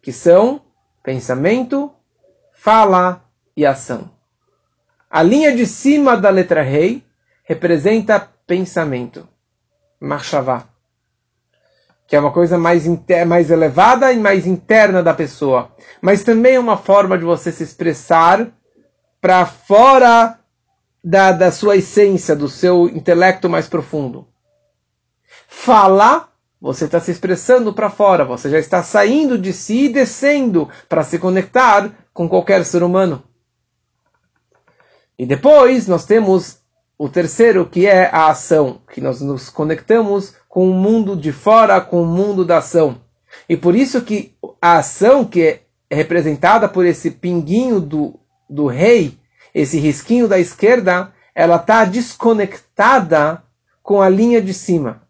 que 0.03 0.11
são 0.11 0.63
pensamento, 1.03 1.93
fala 2.55 3.23
e 3.55 3.67
ação. 3.67 4.11
A 5.11 5.23
linha 5.23 5.55
de 5.55 5.67
cima 5.67 6.17
da 6.17 6.31
letra 6.31 6.63
rei 6.63 7.05
representa 7.45 8.29
pensamento, 8.47 9.29
marchavá. 10.01 10.65
que 12.07 12.17
é 12.17 12.21
uma 12.21 12.33
coisa 12.33 12.59
mais, 12.59 12.85
mais 13.27 13.51
elevada 13.51 14.13
e 14.13 14.19
mais 14.19 14.47
interna 14.47 15.03
da 15.03 15.15
pessoa. 15.15 15.71
Mas 16.01 16.25
também 16.25 16.55
é 16.57 16.61
uma 16.61 16.77
forma 16.77 17.17
de 17.17 17.25
você 17.25 17.53
se 17.53 17.63
expressar 17.63 18.49
para 19.21 19.47
fora 19.47 20.40
da, 21.03 21.33
da 21.33 21.51
sua 21.51 21.77
essência, 21.77 22.37
do 22.37 22.49
seu 22.49 22.89
intelecto 22.89 23.49
mais 23.49 23.69
profundo. 23.69 24.27
Fala, 25.49 26.29
você 26.61 26.85
está 26.85 27.01
se 27.01 27.11
expressando 27.11 27.73
para 27.73 27.91
fora, 27.91 28.25
você 28.25 28.51
já 28.51 28.59
está 28.59 28.83
saindo 28.83 29.39
de 29.39 29.53
si 29.53 29.85
e 29.85 29.89
descendo 29.89 30.69
para 30.89 31.03
se 31.03 31.19
conectar 31.19 31.91
com 32.13 32.29
qualquer 32.29 32.65
ser 32.65 32.83
humano. 32.83 33.23
E 35.19 35.27
depois 35.27 35.87
nós 35.87 36.05
temos 36.05 36.61
o 36.99 37.09
terceiro, 37.09 37.67
que 37.67 37.87
é 37.87 38.11
a 38.13 38.29
ação, 38.29 38.83
que 38.93 39.01
nós 39.01 39.21
nos 39.21 39.49
conectamos 39.49 40.35
com 40.49 40.71
o 40.71 40.75
mundo 40.75 41.17
de 41.17 41.33
fora, 41.33 41.81
com 41.81 42.03
o 42.03 42.07
mundo 42.07 42.45
da 42.45 42.59
ação. 42.59 43.01
E 43.49 43.57
por 43.57 43.75
isso 43.75 44.03
que 44.03 44.35
a 44.61 44.79
ação 44.79 45.25
que 45.25 45.43
é 45.43 45.63
representada 45.91 46.69
por 46.69 46.85
esse 46.85 47.11
pinguinho 47.11 47.81
do, 47.81 48.19
do 48.49 48.67
rei, 48.67 49.20
esse 49.55 49.79
risquinho 49.79 50.29
da 50.29 50.39
esquerda, 50.39 51.13
ela 51.35 51.57
está 51.57 51.85
desconectada 51.85 53.43
com 53.83 54.01
a 54.01 54.09
linha 54.09 54.41
de 54.41 54.55
cima. 54.55 55.03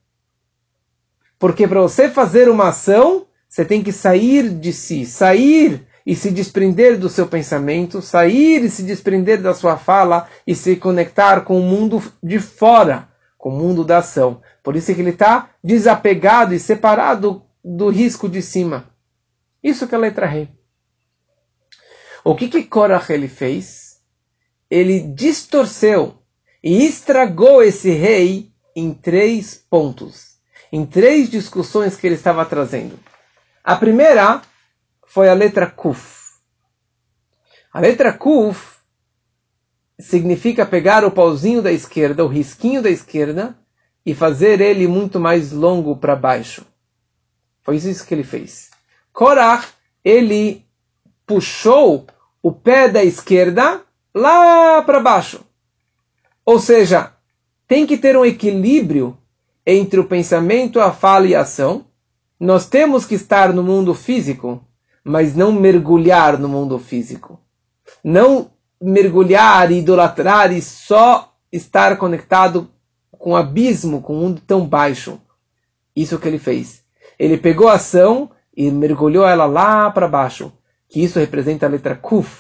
Porque 1.39 1.67
para 1.67 1.81
você 1.81 2.09
fazer 2.09 2.49
uma 2.49 2.69
ação, 2.69 3.27
você 3.49 3.65
tem 3.65 3.83
que 3.83 3.93
sair 3.93 4.49
de 4.49 4.73
si, 4.73 5.07
sair 5.07 5.87
e 6.07 6.15
se 6.15 6.31
desprender 6.31 6.99
do 6.99 7.09
seu 7.09 7.27
pensamento, 7.27 8.03
sair 8.03 8.65
e 8.65 8.71
se 8.71 8.83
desprender 8.83 9.41
da 9.41 9.55
sua 9.55 9.77
fala 9.77 10.29
e 10.47 10.55
se 10.55 10.77
conectar 10.77 11.43
com 11.43 11.59
o 11.59 11.63
mundo 11.63 12.03
de 12.23 12.39
fora, 12.39 13.09
com 13.37 13.49
o 13.49 13.57
mundo 13.57 13.85
da 13.85 13.99
ação. 13.99 14.41
Por 14.63 14.77
isso 14.77 14.95
que 14.95 15.01
ele 15.01 15.11
está 15.11 15.51
desapegado 15.65 16.55
e 16.55 16.59
separado 16.59 17.43
do 17.65 17.89
risco 17.89 18.29
de 18.29 18.43
cima. 18.43 18.85
Isso 19.63 19.87
que 19.87 19.95
é 19.95 19.99
a 19.99 20.01
letra 20.01 20.27
rei. 20.27 20.49
O 22.23 22.35
que 22.35 22.49
que 22.49 22.65
Korach 22.65 23.11
ele 23.11 23.29
fez? 23.29 23.90
Ele 24.71 25.01
distorceu 25.01 26.17
e 26.63 26.85
estragou 26.85 27.63
esse 27.63 27.91
rei 27.91 28.53
em 28.77 28.95
três 28.95 29.55
pontos, 29.55 30.37
em 30.71 30.87
três 30.87 31.29
discussões 31.29 31.97
que 31.97 32.07
ele 32.07 32.15
estava 32.15 32.45
trazendo. 32.45 32.99
A 33.65 33.77
primeira 33.77 34.43
foi 35.07 35.29
a 35.29 35.35
letra 35.35 35.67
Kuf. 35.67 36.21
A 37.73 37.81
letra 37.81 38.13
Kuf 38.13 38.79
significa 39.99 40.65
pegar 40.65 41.05
o 41.05 41.11
pauzinho 41.11 41.61
da 41.61 41.73
esquerda, 41.73 42.25
o 42.25 42.29
risquinho 42.29 42.83
da 42.83 42.91
esquerda, 42.91 43.57
e 44.05 44.15
fazer 44.15 44.61
ele 44.61 44.87
muito 44.87 45.21
mais 45.21 45.53
longo 45.53 45.97
para 45.97 46.17
baixo. 46.17 46.65
Foi 47.63 47.77
isso 47.77 48.07
que 48.07 48.15
ele 48.15 48.25
fez. 48.25 48.71
Korach, 49.13 49.69
ele 50.05 50.65
puxou 51.27 52.07
o 52.43 52.51
pé 52.51 52.89
da 52.89 53.05
esquerda 53.05 53.85
lá 54.15 54.83
para 54.83 55.01
baixo. 55.01 55.41
Ou 56.45 56.59
seja, 56.59 57.13
tem 57.67 57.87
que 57.87 57.97
ter 57.97 58.17
um 58.17 58.25
equilíbrio 58.25 59.17
entre 59.65 60.01
o 60.01 60.05
pensamento, 60.05 60.81
a 60.81 60.91
fala 60.93 61.27
e 61.27 61.35
a 61.35 61.43
ação. 61.43 61.85
Nós 62.39 62.67
temos 62.67 63.05
que 63.05 63.15
estar 63.15 63.53
no 63.53 63.63
mundo 63.63 63.95
físico, 63.95 64.65
mas 65.05 65.37
não 65.37 65.53
mergulhar 65.53 66.39
no 66.39 66.49
mundo 66.49 66.79
físico. 66.79 67.39
Não 68.03 68.51
mergulhar 68.81 69.71
e 69.71 69.79
idolatrar 69.79 70.53
e 70.53 70.63
só 70.63 71.35
estar 71.53 71.97
conectado 71.99 72.71
com 73.11 73.33
o 73.33 73.37
abismo, 73.37 74.01
com 74.01 74.17
um 74.17 74.21
mundo 74.21 74.43
tão 74.47 74.67
baixo. 74.67 75.21
Isso 75.95 76.19
que 76.19 76.27
ele 76.27 76.39
fez. 76.39 76.83
Ele 77.19 77.37
pegou 77.37 77.69
a 77.69 77.75
ação 77.75 78.31
e 78.57 78.71
mergulhou 78.71 79.27
ela 79.27 79.45
lá 79.45 79.91
para 79.91 80.09
baixo, 80.09 80.51
que 80.89 81.03
isso 81.03 81.19
representa 81.19 81.67
a 81.67 81.69
letra 81.69 81.95
Kuf, 81.95 82.40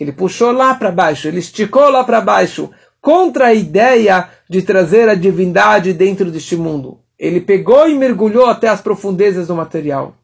que 0.00 0.04
ele 0.04 0.12
puxou 0.12 0.50
lá 0.50 0.74
para 0.74 0.90
baixo, 0.90 1.28
ele 1.28 1.40
esticou 1.40 1.90
lá 1.90 2.02
para 2.02 2.22
baixo, 2.22 2.70
contra 3.02 3.48
a 3.48 3.52
ideia 3.52 4.30
de 4.48 4.62
trazer 4.62 5.10
a 5.10 5.14
divindade 5.14 5.92
dentro 5.92 6.30
deste 6.30 6.56
mundo. 6.56 7.02
Ele 7.18 7.38
pegou 7.38 7.86
e 7.86 7.94
mergulhou 7.94 8.46
até 8.46 8.68
as 8.68 8.80
profundezas 8.80 9.48
do 9.48 9.54
material. 9.54 10.16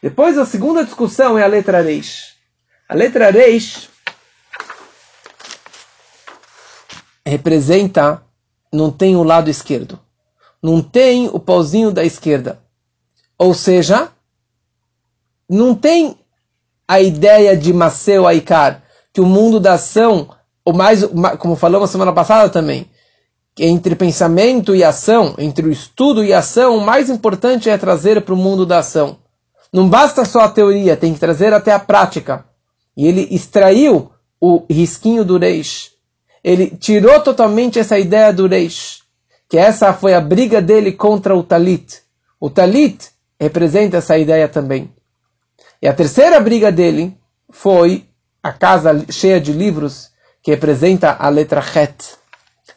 Depois 0.00 0.38
a 0.38 0.46
segunda 0.46 0.84
discussão 0.84 1.36
é 1.36 1.42
a 1.42 1.48
letra 1.48 1.80
Reish. 1.80 2.36
A 2.88 2.94
letra 2.94 3.28
Reish 3.28 3.90
representa 7.26 8.22
não 8.72 8.88
tem 8.88 9.16
o 9.16 9.24
lado 9.24 9.50
esquerdo. 9.50 9.98
Não 10.62 10.80
tem 10.80 11.26
o 11.26 11.40
pauzinho 11.40 11.90
da 11.90 12.04
esquerda. 12.04 12.60
Ou 13.36 13.52
seja, 13.52 14.12
não 15.50 15.74
tem 15.74 16.16
a 16.86 17.00
ideia 17.00 17.56
de 17.56 17.72
Maceu 17.72 18.26
Aikar, 18.26 18.82
que 19.12 19.20
o 19.20 19.26
mundo 19.26 19.58
da 19.58 19.74
ação, 19.74 20.28
o 20.64 20.72
mais, 20.72 21.04
como 21.38 21.56
falamos 21.56 21.90
semana 21.90 22.12
passada 22.12 22.48
também, 22.48 22.90
entre 23.58 23.94
pensamento 23.94 24.74
e 24.74 24.82
ação, 24.82 25.34
entre 25.38 25.66
o 25.66 25.70
estudo 25.70 26.24
e 26.24 26.32
ação, 26.32 26.76
o 26.76 26.84
mais 26.84 27.08
importante 27.08 27.70
é 27.70 27.78
trazer 27.78 28.20
para 28.22 28.34
o 28.34 28.36
mundo 28.36 28.66
da 28.66 28.78
ação. 28.78 29.18
Não 29.72 29.88
basta 29.88 30.24
só 30.24 30.40
a 30.40 30.48
teoria, 30.48 30.96
tem 30.96 31.14
que 31.14 31.20
trazer 31.20 31.52
até 31.52 31.72
a 31.72 31.78
prática. 31.78 32.44
E 32.96 33.06
ele 33.06 33.28
extraiu 33.30 34.10
o 34.40 34.64
risquinho 34.68 35.24
do 35.24 35.38
Reish 35.38 35.94
ele 36.44 36.66
tirou 36.66 37.20
totalmente 37.22 37.78
essa 37.78 37.98
ideia 37.98 38.30
do 38.30 38.46
Reish, 38.46 38.98
que 39.48 39.56
essa 39.56 39.94
foi 39.94 40.12
a 40.12 40.20
briga 40.20 40.60
dele 40.60 40.92
contra 40.92 41.34
o 41.34 41.42
Talit. 41.42 42.02
O 42.38 42.50
Talit 42.50 43.08
representa 43.40 43.96
essa 43.96 44.18
ideia 44.18 44.46
também. 44.46 44.92
E 45.80 45.88
a 45.88 45.92
terceira 45.92 46.40
briga 46.40 46.72
dele 46.72 47.16
foi 47.50 48.06
a 48.42 48.52
casa 48.52 49.04
cheia 49.10 49.40
de 49.40 49.52
livros, 49.52 50.10
que 50.42 50.50
representa 50.50 51.16
a 51.18 51.28
letra 51.28 51.60
Het. 51.60 52.16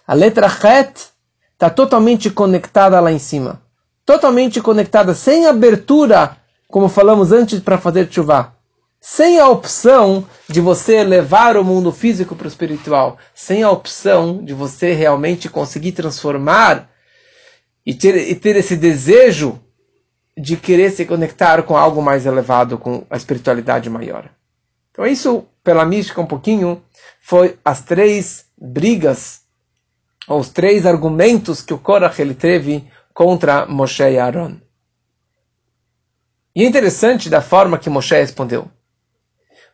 A 0.05 0.13
letra 0.13 0.47
Het 0.47 1.09
está 1.53 1.69
totalmente 1.69 2.29
conectada 2.29 2.99
lá 2.99 3.11
em 3.11 3.19
cima. 3.19 3.61
Totalmente 4.05 4.61
conectada, 4.61 5.13
sem 5.13 5.45
abertura, 5.45 6.37
como 6.67 6.87
falamos 6.87 7.31
antes 7.31 7.59
para 7.59 7.77
fazer 7.77 8.07
chuva 8.11 8.57
sem 8.99 9.39
a 9.39 9.47
opção 9.47 10.27
de 10.49 10.59
você 10.59 11.03
levar 11.03 11.55
o 11.55 11.63
mundo 11.63 11.91
físico 11.91 12.35
para 12.35 12.45
o 12.45 12.47
espiritual, 12.47 13.17
sem 13.33 13.63
a 13.63 13.71
opção 13.71 14.43
de 14.43 14.53
você 14.53 14.93
realmente 14.93 15.49
conseguir 15.49 15.93
transformar 15.93 16.89
e 17.85 17.93
ter, 17.93 18.17
e 18.29 18.35
ter 18.35 18.55
esse 18.55 18.75
desejo 18.75 19.61
de 20.37 20.55
querer 20.55 20.91
se 20.91 21.05
conectar 21.05 21.63
com 21.63 21.75
algo 21.75 22.01
mais 22.01 22.25
elevado, 22.25 22.77
com 22.77 23.05
a 23.09 23.17
espiritualidade 23.17 23.89
maior. 23.89 24.29
Então 24.91 25.05
isso, 25.05 25.45
pela 25.63 25.85
mística 25.85 26.21
um 26.21 26.27
pouquinho, 26.27 26.83
foi 27.19 27.57
as 27.65 27.81
três 27.81 28.45
brigas, 28.55 29.41
os 30.27 30.49
três 30.49 30.85
argumentos 30.85 31.61
que 31.61 31.73
o 31.73 31.79
Korach 31.79 32.21
ele 32.21 32.35
teve 32.35 32.87
contra 33.13 33.65
Moshe 33.65 34.03
e 34.03 34.19
Aaron. 34.19 34.57
E 36.55 36.63
é 36.63 36.67
interessante 36.67 37.29
da 37.29 37.41
forma 37.41 37.79
que 37.79 37.89
Moshe 37.89 38.15
respondeu. 38.15 38.69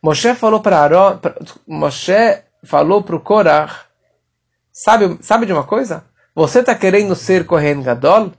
Moshe 0.01 0.33
falou 0.35 0.61
para 0.61 0.79
Aaron, 0.79 1.19
Moshe 1.67 2.41
falou 2.63 3.03
para 3.03 3.15
o 3.15 3.19
Korah, 3.19 3.85
sabe, 4.71 5.17
sabe 5.21 5.45
de 5.45 5.53
uma 5.53 5.63
coisa? 5.63 6.05
Você 6.33 6.59
está 6.59 6.73
querendo 6.73 7.15
ser 7.15 7.45
Kohen 7.45 7.81
Gadol? 7.81 8.31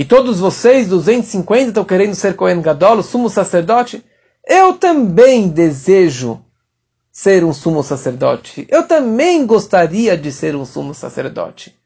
E 0.00 0.04
todos 0.06 0.40
vocês, 0.40 0.88
250, 0.88 1.68
estão 1.68 1.84
querendo 1.84 2.14
ser 2.14 2.34
Kohen 2.34 2.62
Gadol, 2.62 3.00
o 3.00 3.02
sumo 3.02 3.28
sacerdote? 3.28 4.02
Eu 4.48 4.72
também 4.72 5.46
desejo 5.46 6.42
ser 7.12 7.44
um 7.44 7.52
sumo 7.52 7.82
sacerdote. 7.82 8.66
Eu 8.70 8.84
também 8.84 9.44
gostaria 9.44 10.16
de 10.16 10.32
ser 10.32 10.56
um 10.56 10.64
sumo 10.64 10.94
sacerdote. 10.94 11.78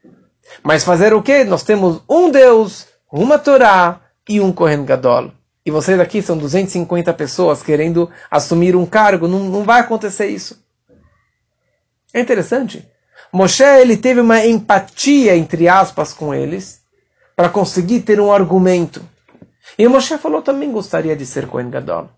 Mas 0.63 0.85
fazer 0.85 1.13
o 1.13 1.21
quê? 1.21 1.43
Nós 1.43 1.63
temos 1.63 2.01
um 2.09 2.31
Deus, 2.31 2.87
uma 3.11 3.37
Torá 3.37 3.99
e 4.29 4.39
um 4.39 4.53
Kohen 4.53 4.85
Gadol 4.85 5.33
e 5.65 5.71
vocês 5.71 5.99
aqui 5.99 6.21
são 6.21 6.37
250 6.37 7.11
pessoas 7.15 7.61
querendo 7.63 8.09
assumir 8.31 8.77
um 8.77 8.85
cargo, 8.85 9.27
não, 9.27 9.39
não 9.39 9.63
vai 9.63 9.81
acontecer 9.81 10.27
isso. 10.27 10.63
É 12.13 12.21
interessante. 12.21 12.87
Moshe 13.33 13.63
ele 13.63 13.97
teve 13.97 14.21
uma 14.21 14.45
empatia, 14.45 15.35
entre 15.35 15.67
aspas, 15.67 16.13
com 16.13 16.33
eles, 16.33 16.84
para 17.35 17.49
conseguir 17.49 18.01
ter 18.01 18.19
um 18.19 18.31
argumento. 18.31 19.01
E 19.77 19.87
Moshe 19.87 20.17
falou 20.17 20.41
também 20.41 20.71
gostaria 20.71 21.15
de 21.15 21.25
ser 21.25 21.47
Kohen 21.47 21.69
Gadol. 21.69 22.09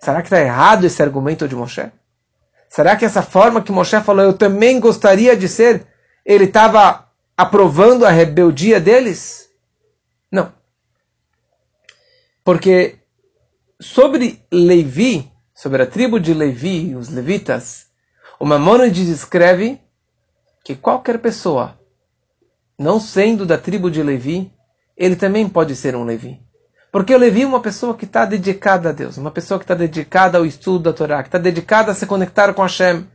Será 0.00 0.22
que 0.22 0.26
está 0.26 0.40
errado 0.40 0.84
esse 0.84 1.02
argumento 1.02 1.46
de 1.46 1.54
Moshe? 1.54 1.90
Será 2.68 2.96
que 2.96 3.04
essa 3.04 3.22
forma 3.22 3.62
que 3.62 3.72
Moshe 3.72 4.00
falou, 4.00 4.24
eu 4.24 4.32
também 4.32 4.80
gostaria 4.80 5.36
de 5.36 5.48
ser, 5.48 5.86
ele 6.24 6.44
estava 6.44 7.08
aprovando 7.36 8.06
a 8.06 8.10
rebeldia 8.10 8.80
deles? 8.80 9.50
Não. 10.30 10.52
Porque 12.44 12.98
sobre 13.80 14.42
Levi, 14.52 15.30
sobre 15.54 15.82
a 15.82 15.86
tribo 15.86 16.20
de 16.20 16.32
Levi, 16.34 16.94
os 16.94 17.08
levitas, 17.08 17.86
o 18.38 18.44
Mamonides 18.44 19.08
escreve 19.08 19.80
que 20.64 20.76
qualquer 20.76 21.18
pessoa, 21.18 21.79
não 22.80 22.98
sendo 22.98 23.44
da 23.44 23.58
tribo 23.58 23.90
de 23.90 24.02
Levi, 24.02 24.50
ele 24.96 25.14
também 25.14 25.46
pode 25.46 25.76
ser 25.76 25.94
um 25.94 26.02
Levi. 26.02 26.40
Porque 26.90 27.14
o 27.14 27.18
Levi 27.18 27.42
é 27.42 27.46
uma 27.46 27.60
pessoa 27.60 27.94
que 27.94 28.06
está 28.06 28.24
dedicada 28.24 28.88
a 28.88 28.92
Deus, 28.92 29.18
uma 29.18 29.30
pessoa 29.30 29.58
que 29.60 29.64
está 29.64 29.74
dedicada 29.74 30.38
ao 30.38 30.46
estudo 30.46 30.84
da 30.84 30.92
Torá, 30.94 31.22
que 31.22 31.28
está 31.28 31.36
dedicada 31.36 31.92
a 31.92 31.94
se 31.94 32.06
conectar 32.06 32.54
com 32.54 32.62
Hashem, 32.62 33.06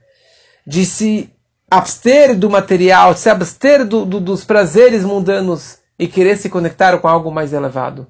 de 0.68 0.86
se 0.86 1.34
abster 1.70 2.38
do 2.38 2.48
material, 2.48 3.16
se 3.16 3.28
abster 3.28 3.84
do, 3.84 4.06
do, 4.06 4.20
dos 4.20 4.46
prazeres 4.46 5.04
mundanos 5.04 5.80
e 5.98 6.08
querer 6.08 6.38
se 6.38 6.48
conectar 6.48 6.96
com 7.00 7.08
algo 7.08 7.32
mais 7.32 7.52
elevado. 7.52 8.06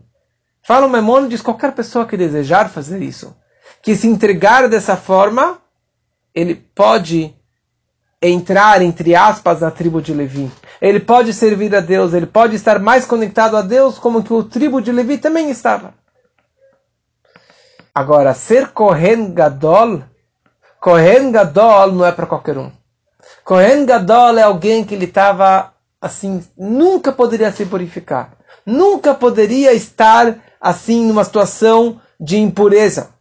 Fala 0.62 0.88
o 0.88 0.90
Memônides, 0.90 1.42
qualquer 1.42 1.72
pessoa 1.72 2.06
que 2.06 2.18
desejar 2.18 2.70
fazer 2.70 3.02
isso, 3.02 3.34
que 3.82 3.96
se 3.96 4.08
entregar 4.08 4.68
dessa 4.68 4.98
forma, 4.98 5.60
ele 6.34 6.54
pode 6.54 7.34
entrar, 8.22 8.82
entre 8.82 9.16
aspas, 9.16 9.62
na 9.62 9.72
tribo 9.72 10.02
de 10.02 10.14
Levi. 10.14 10.52
Ele 10.82 11.00
pode 11.00 11.34
servir 11.34 11.74
a 11.76 11.80
Deus, 11.80 12.14
ele 12.14 12.26
pode 12.26 12.56
estar 12.56 12.80
mais 12.80 13.06
conectado 13.06 13.56
a 13.56 13.62
Deus 13.62 13.98
como 13.98 14.24
que 14.24 14.34
o 14.34 14.44
tribo 14.44 14.82
de 14.82 14.92
Levi 14.92 15.18
também 15.18 15.50
estava. 15.50 15.94
Agora, 17.94 18.34
ser 18.34 18.70
Kohen 18.72 19.34
Gadol, 19.34 20.04
Kohen 20.80 21.32
Gadol 21.32 21.94
não 21.94 22.06
é 22.06 22.12
para 22.12 22.26
qualquer 22.26 22.58
um. 22.58 22.72
Kohen 23.44 23.86
Gadol 23.86 24.38
é 24.38 24.44
alguém 24.44 24.84
que 24.84 24.94
ele 24.94 25.06
estava 25.06 25.72
assim, 26.02 26.46
nunca 26.58 27.12
poderia 27.12 27.52
se 27.52 27.66
purificar. 27.66 28.34
Nunca 28.66 29.14
poderia 29.14 29.74
estar 29.74 30.38
assim 30.60 31.06
numa 31.06 31.24
situação 31.24 32.02
de 32.20 32.38
impureza. 32.38 33.15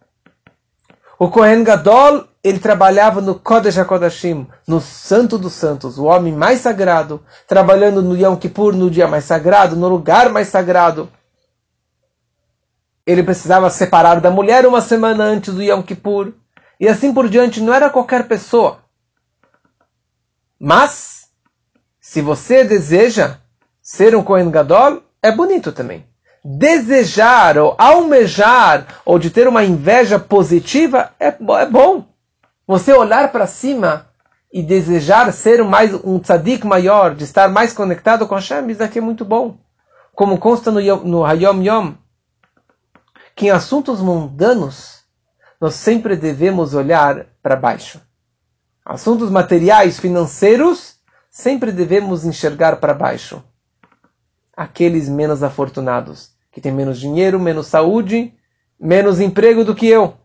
O 1.24 1.30
Kohen 1.30 1.64
Gadol, 1.64 2.28
ele 2.42 2.58
trabalhava 2.58 3.22
no 3.22 3.34
Kodesh 3.34 3.78
HaKodashim, 3.78 4.46
no 4.68 4.78
Santo 4.78 5.38
dos 5.38 5.54
Santos, 5.54 5.96
o 5.96 6.04
homem 6.04 6.34
mais 6.34 6.60
sagrado, 6.60 7.24
trabalhando 7.48 8.02
no 8.02 8.14
Yom 8.14 8.36
Kippur, 8.36 8.74
no 8.74 8.90
dia 8.90 9.08
mais 9.08 9.24
sagrado, 9.24 9.74
no 9.74 9.88
lugar 9.88 10.28
mais 10.28 10.48
sagrado. 10.48 11.08
Ele 13.06 13.22
precisava 13.22 13.70
separar 13.70 14.20
da 14.20 14.30
mulher 14.30 14.66
uma 14.66 14.82
semana 14.82 15.24
antes 15.24 15.54
do 15.54 15.62
Yom 15.62 15.82
Kippur. 15.82 16.34
E 16.78 16.86
assim 16.86 17.14
por 17.14 17.26
diante, 17.30 17.58
não 17.58 17.72
era 17.72 17.88
qualquer 17.88 18.28
pessoa. 18.28 18.80
Mas, 20.60 21.28
se 21.98 22.20
você 22.20 22.64
deseja 22.64 23.38
ser 23.80 24.14
um 24.14 24.22
Kohen 24.22 24.50
Gadol, 24.50 25.02
é 25.22 25.32
bonito 25.32 25.72
também 25.72 26.06
desejar 26.44 27.56
ou 27.56 27.74
almejar 27.78 29.00
ou 29.06 29.18
de 29.18 29.30
ter 29.30 29.48
uma 29.48 29.64
inveja 29.64 30.18
positiva 30.18 31.10
é, 31.18 31.28
é 31.28 31.66
bom. 31.66 32.04
Você 32.66 32.92
olhar 32.92 33.32
para 33.32 33.46
cima 33.46 34.10
e 34.52 34.62
desejar 34.62 35.32
ser 35.32 35.64
mais 35.64 35.94
um 36.04 36.18
tzadik 36.18 36.66
maior, 36.66 37.14
de 37.14 37.24
estar 37.24 37.48
mais 37.48 37.72
conectado 37.72 38.28
com 38.28 38.34
Hashem, 38.34 38.70
isso 38.70 38.82
aqui 38.82 38.98
é 38.98 39.02
muito 39.02 39.24
bom. 39.24 39.56
Como 40.14 40.38
consta 40.38 40.70
no, 40.70 40.80
no 41.04 41.24
Hayom 41.24 41.62
Yom, 41.62 41.94
que 43.34 43.46
em 43.46 43.50
assuntos 43.50 44.00
mundanos 44.00 45.02
nós 45.60 45.74
sempre 45.74 46.14
devemos 46.14 46.74
olhar 46.74 47.26
para 47.42 47.56
baixo. 47.56 48.00
Assuntos 48.84 49.30
materiais, 49.30 49.98
financeiros, 49.98 50.96
sempre 51.30 51.72
devemos 51.72 52.24
enxergar 52.24 52.76
para 52.76 52.92
baixo. 52.92 53.42
Aqueles 54.56 55.08
menos 55.08 55.42
afortunados 55.42 56.33
que 56.54 56.60
tem 56.60 56.70
menos 56.70 57.00
dinheiro, 57.00 57.40
menos 57.40 57.66
saúde, 57.66 58.32
menos 58.78 59.20
emprego 59.20 59.64
do 59.64 59.74
que 59.74 59.88
eu. 59.88 60.16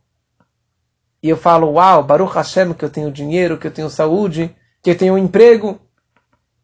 E 1.24 1.28
eu 1.28 1.36
falo, 1.36 1.72
uau, 1.72 2.04
Baruch 2.04 2.36
Hashem, 2.36 2.74
que 2.74 2.86
eu 2.86 2.89
tenho 2.89 3.12
dinheiro, 3.12 3.58
que 3.58 3.65
eu 3.65 3.72
tenho 3.72 3.89
saúde, 3.89 4.56
que 4.82 4.92
eu 4.92 4.98
tenho 4.98 5.18
emprego. 5.18 5.82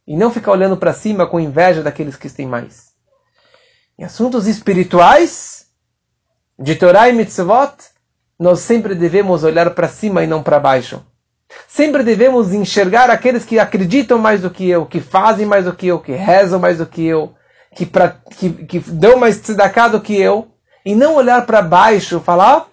E 0.08 0.16
não 0.16 0.30
ficar 0.30 0.52
olhando 0.52 0.78
para 0.78 0.94
cima 0.94 1.26
com 1.26 1.40
inveja 1.40 1.82
daqueles 1.82 2.16
que 2.16 2.30
têm 2.30 2.46
mais. 2.46 2.94
Em 3.98 4.04
assuntos 4.04 4.46
espirituais, 4.46 5.66
de 6.60 6.76
Torah 6.76 7.10
e 7.10 7.14
Mitzvot, 7.14 7.74
nós 8.40 8.60
sempre 8.60 8.94
devemos 8.94 9.44
olhar 9.44 9.74
para 9.74 9.88
cima 9.88 10.24
e 10.24 10.28
não 10.28 10.44
para 10.44 10.60
baixo. 10.60 11.04
Sempre 11.68 12.04
devemos 12.04 12.54
enxergar 12.54 13.10
aqueles 13.10 13.44
que 13.44 13.58
acreditam 13.58 14.20
mais 14.20 14.42
do 14.44 14.52
que 14.52 14.70
eu, 14.70 14.86
que 14.86 15.02
fazem 15.02 15.46
mais 15.46 15.66
do 15.66 15.74
que 15.74 15.88
eu, 15.88 16.00
que 16.00 16.12
rezam 16.12 16.60
mais 16.60 16.78
do 16.78 16.86
que 16.86 17.04
eu, 17.04 17.34
que, 17.76 17.86
pra, 17.86 18.10
que, 18.10 18.50
que 18.50 18.80
deu 18.80 19.18
mais 19.18 19.38
tzedakah 19.38 20.00
que 20.00 20.20
eu, 20.20 20.48
e 20.86 20.96
não 20.96 21.16
olhar 21.16 21.46
para 21.46 21.62
baixo 21.62 22.18
e 22.18 22.20
falar, 22.22 22.68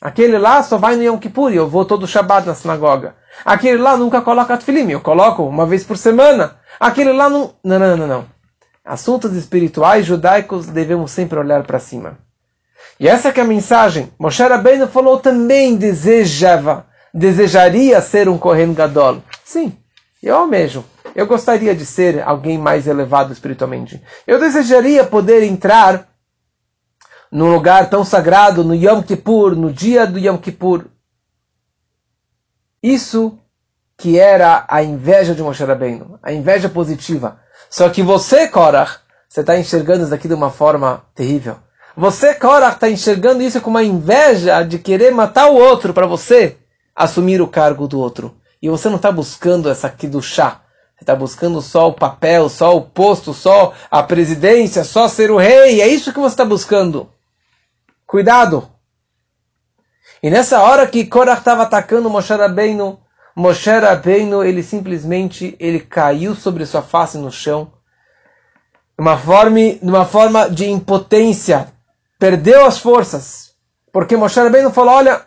aquele 0.00 0.38
lá 0.38 0.62
só 0.62 0.78
vai 0.78 0.96
no 0.96 1.02
Yom 1.02 1.18
Kippur, 1.18 1.52
eu 1.52 1.68
vou 1.68 1.84
todo 1.84 2.06
Shabbat 2.06 2.46
na 2.46 2.54
sinagoga. 2.54 3.14
Aquele 3.44 3.78
lá 3.78 3.96
nunca 3.96 4.22
coloca 4.22 4.56
tefilim, 4.56 4.90
eu 4.90 5.00
coloco 5.00 5.44
uma 5.44 5.66
vez 5.66 5.84
por 5.84 5.98
semana. 5.98 6.56
Aquele 6.80 7.12
lá 7.12 7.28
não... 7.28 7.54
Não, 7.62 7.78
não, 7.78 7.96
não, 7.96 8.06
não. 8.06 8.26
Assuntos 8.84 9.34
espirituais 9.34 10.06
judaicos 10.06 10.66
devemos 10.66 11.10
sempre 11.10 11.38
olhar 11.38 11.62
para 11.64 11.78
cima. 11.78 12.18
E 12.98 13.06
essa 13.06 13.28
é 13.28 13.40
a 13.40 13.44
mensagem. 13.44 14.10
Moshe 14.18 14.42
Rabbeinu 14.42 14.88
falou 14.88 15.18
também 15.18 15.76
desejava, 15.76 16.86
desejaria 17.12 18.00
ser 18.00 18.28
um 18.28 18.38
Kohen 18.38 18.72
Gadol. 18.72 19.22
Sim, 19.44 19.76
eu 20.22 20.36
almejo. 20.36 20.84
Eu 21.18 21.26
gostaria 21.26 21.74
de 21.74 21.84
ser 21.84 22.22
alguém 22.22 22.56
mais 22.56 22.86
elevado 22.86 23.32
espiritualmente. 23.32 24.00
Eu 24.24 24.38
desejaria 24.38 25.02
poder 25.02 25.42
entrar 25.42 26.06
num 27.28 27.52
lugar 27.52 27.90
tão 27.90 28.04
sagrado, 28.04 28.62
no 28.62 28.72
Yom 28.72 29.02
Kippur, 29.02 29.56
no 29.56 29.72
dia 29.72 30.06
do 30.06 30.16
Yom 30.16 30.38
Kippur. 30.38 30.84
Isso 32.80 33.36
que 33.96 34.16
era 34.16 34.64
a 34.68 34.80
inveja 34.80 35.34
de 35.34 35.42
Moshe 35.42 35.64
Rabbeinu, 35.64 36.20
a 36.22 36.32
inveja 36.32 36.68
positiva. 36.68 37.40
Só 37.68 37.88
que 37.88 38.00
você, 38.00 38.46
Korach, 38.46 39.00
você 39.28 39.40
está 39.40 39.58
enxergando 39.58 40.02
isso 40.02 40.12
daqui 40.12 40.28
de 40.28 40.34
uma 40.34 40.52
forma 40.52 41.02
terrível. 41.16 41.56
Você, 41.96 42.32
Korach, 42.32 42.74
está 42.74 42.88
enxergando 42.88 43.42
isso 43.42 43.60
com 43.60 43.70
uma 43.70 43.82
inveja 43.82 44.62
de 44.62 44.78
querer 44.78 45.10
matar 45.10 45.50
o 45.50 45.56
outro 45.56 45.92
para 45.92 46.06
você 46.06 46.58
assumir 46.94 47.42
o 47.42 47.48
cargo 47.48 47.88
do 47.88 47.98
outro. 47.98 48.36
E 48.62 48.68
você 48.68 48.88
não 48.88 48.98
está 48.98 49.10
buscando 49.10 49.68
essa 49.68 49.88
aqui 49.88 50.06
do 50.06 50.22
chá. 50.22 50.62
Você 50.98 51.04
está 51.04 51.14
buscando 51.14 51.62
só 51.62 51.88
o 51.88 51.92
papel, 51.92 52.48
só 52.48 52.76
o 52.76 52.82
posto, 52.82 53.32
só 53.32 53.72
a 53.88 54.02
presidência, 54.02 54.82
só 54.82 55.06
ser 55.06 55.30
o 55.30 55.36
rei. 55.36 55.80
É 55.80 55.86
isso 55.86 56.12
que 56.12 56.18
você 56.18 56.34
está 56.34 56.44
buscando. 56.44 57.08
Cuidado! 58.04 58.68
E 60.20 60.28
nessa 60.28 60.60
hora 60.60 60.88
que 60.88 61.06
Korach 61.06 61.38
estava 61.38 61.62
atacando 61.62 62.10
Moshe 62.10 62.34
Rabbeinu, 62.34 62.98
Moshe 63.36 63.70
Rabbeinu, 63.70 64.42
ele 64.42 64.64
simplesmente 64.64 65.56
ele 65.60 65.78
caiu 65.78 66.34
sobre 66.34 66.66
sua 66.66 66.82
face 66.82 67.16
no 67.16 67.30
chão, 67.30 67.72
uma 68.98 69.16
forma, 69.16 69.60
uma 69.80 70.04
forma 70.04 70.50
de 70.50 70.68
impotência, 70.68 71.72
perdeu 72.18 72.66
as 72.66 72.78
forças, 72.78 73.54
porque 73.92 74.16
Moshe 74.16 74.40
Rabbeinu 74.40 74.72
falou, 74.72 74.96
olha, 74.96 75.24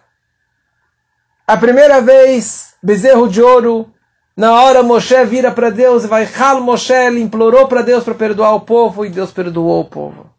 a 1.48 1.56
primeira 1.56 2.02
vez, 2.02 2.74
bezerro 2.84 3.30
de 3.30 3.42
ouro, 3.42 3.94
na 4.42 4.60
hora 4.60 4.82
Moshe 4.82 5.24
vira 5.26 5.52
para 5.52 5.70
Deus 5.70 6.04
e 6.04 6.08
vai, 6.08 6.26
Hal 6.26 6.62
Moshe, 6.62 6.92
ele 6.92 7.22
implorou 7.22 7.68
para 7.68 7.84
Deus 7.84 8.04
para 8.04 8.16
perdoar 8.16 8.56
o 8.56 8.62
povo 8.62 9.06
e 9.06 9.10
Deus 9.12 9.30
perdoou 9.30 9.82
o 9.82 9.86
povo. 9.86 10.32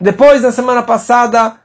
Depois, 0.00 0.40
na 0.40 0.50
semana 0.50 0.82
passada, 0.82 1.60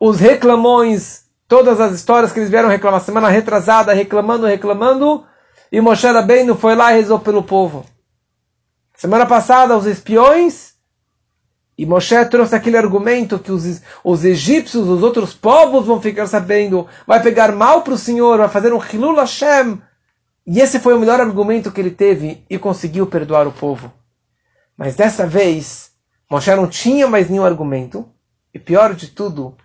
os 0.00 0.18
reclamões, 0.18 1.26
todas 1.46 1.80
as 1.80 1.92
histórias 1.92 2.32
que 2.32 2.40
eles 2.40 2.50
vieram 2.50 2.68
reclamar, 2.68 3.00
semana 3.02 3.28
retrasada, 3.28 3.92
reclamando, 3.92 4.46
reclamando, 4.46 5.24
e 5.70 5.80
Moshe 5.80 6.08
Rabbeinu 6.08 6.56
foi 6.56 6.74
lá 6.74 6.92
e 6.92 6.96
rezou 6.96 7.20
pelo 7.20 7.44
povo. 7.44 7.86
Semana 8.96 9.26
passada, 9.26 9.76
os 9.76 9.86
espiões, 9.86 10.72
e 11.78 11.86
Moshe 11.86 12.24
trouxe 12.24 12.56
aquele 12.56 12.76
argumento 12.76 13.38
que 13.38 13.52
os, 13.52 13.80
os 14.02 14.24
egípcios, 14.24 14.88
os 14.88 15.04
outros 15.04 15.34
povos 15.34 15.86
vão 15.86 16.02
ficar 16.02 16.26
sabendo, 16.26 16.88
vai 17.06 17.22
pegar 17.22 17.52
mal 17.52 17.82
para 17.82 17.94
o 17.94 17.98
Senhor, 17.98 18.38
vai 18.38 18.48
fazer 18.48 18.72
um 18.72 18.80
Hilul 18.82 19.14
Hashem, 19.14 19.80
e 20.52 20.58
esse 20.58 20.80
foi 20.80 20.94
o 20.94 20.98
melhor 20.98 21.20
argumento 21.20 21.70
que 21.70 21.80
ele 21.80 21.92
teve 21.92 22.44
e 22.50 22.58
conseguiu 22.58 23.06
perdoar 23.06 23.46
o 23.46 23.52
povo. 23.52 23.92
Mas 24.76 24.96
dessa 24.96 25.24
vez, 25.24 25.92
Moshe 26.28 26.52
não 26.56 26.66
tinha 26.66 27.06
mais 27.06 27.30
nenhum 27.30 27.44
argumento. 27.44 28.04
E 28.52 28.58
pior 28.58 28.92
de 28.92 29.06
tudo, 29.06 29.56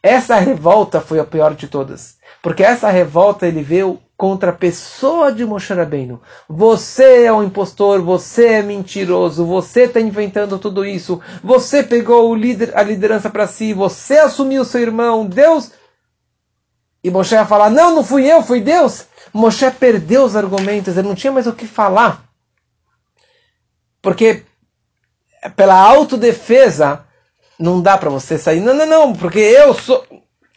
essa 0.00 0.36
revolta 0.38 1.00
foi 1.00 1.18
a 1.18 1.24
pior 1.24 1.56
de 1.56 1.66
todas. 1.66 2.18
Porque 2.40 2.62
essa 2.62 2.88
revolta 2.88 3.48
ele 3.48 3.64
veio 3.64 3.98
contra 4.16 4.50
a 4.50 4.54
pessoa 4.54 5.32
de 5.32 5.44
Moshe 5.44 5.74
Rabbeinu. 5.74 6.22
Você 6.48 7.24
é 7.24 7.32
um 7.32 7.42
impostor, 7.42 8.00
você 8.00 8.46
é 8.46 8.62
mentiroso, 8.62 9.44
você 9.44 9.86
está 9.86 10.00
inventando 10.00 10.56
tudo 10.56 10.84
isso, 10.84 11.20
você 11.42 11.82
pegou 11.82 12.32
a 12.32 12.82
liderança 12.84 13.28
para 13.28 13.48
si, 13.48 13.74
você 13.74 14.18
assumiu 14.18 14.64
seu 14.64 14.82
irmão, 14.82 15.26
Deus. 15.26 15.72
E 17.02 17.10
Moshe 17.10 17.34
ia 17.34 17.44
falar: 17.44 17.70
Não, 17.70 17.92
não 17.92 18.04
fui 18.04 18.24
eu, 18.24 18.40
foi 18.40 18.60
Deus. 18.60 19.10
Moshe 19.32 19.70
perdeu 19.70 20.24
os 20.24 20.36
argumentos, 20.36 20.96
ele 20.96 21.08
não 21.08 21.14
tinha 21.14 21.32
mais 21.32 21.46
o 21.46 21.52
que 21.52 21.66
falar. 21.66 22.24
Porque 24.00 24.44
pela 25.56 25.74
autodefesa 25.74 27.04
não 27.58 27.80
dá 27.80 27.96
para 27.96 28.10
você 28.10 28.36
sair. 28.36 28.60
Não, 28.60 28.74
não, 28.74 28.86
não, 28.86 29.12
porque 29.12 29.38
eu 29.38 29.72
sou. 29.74 30.04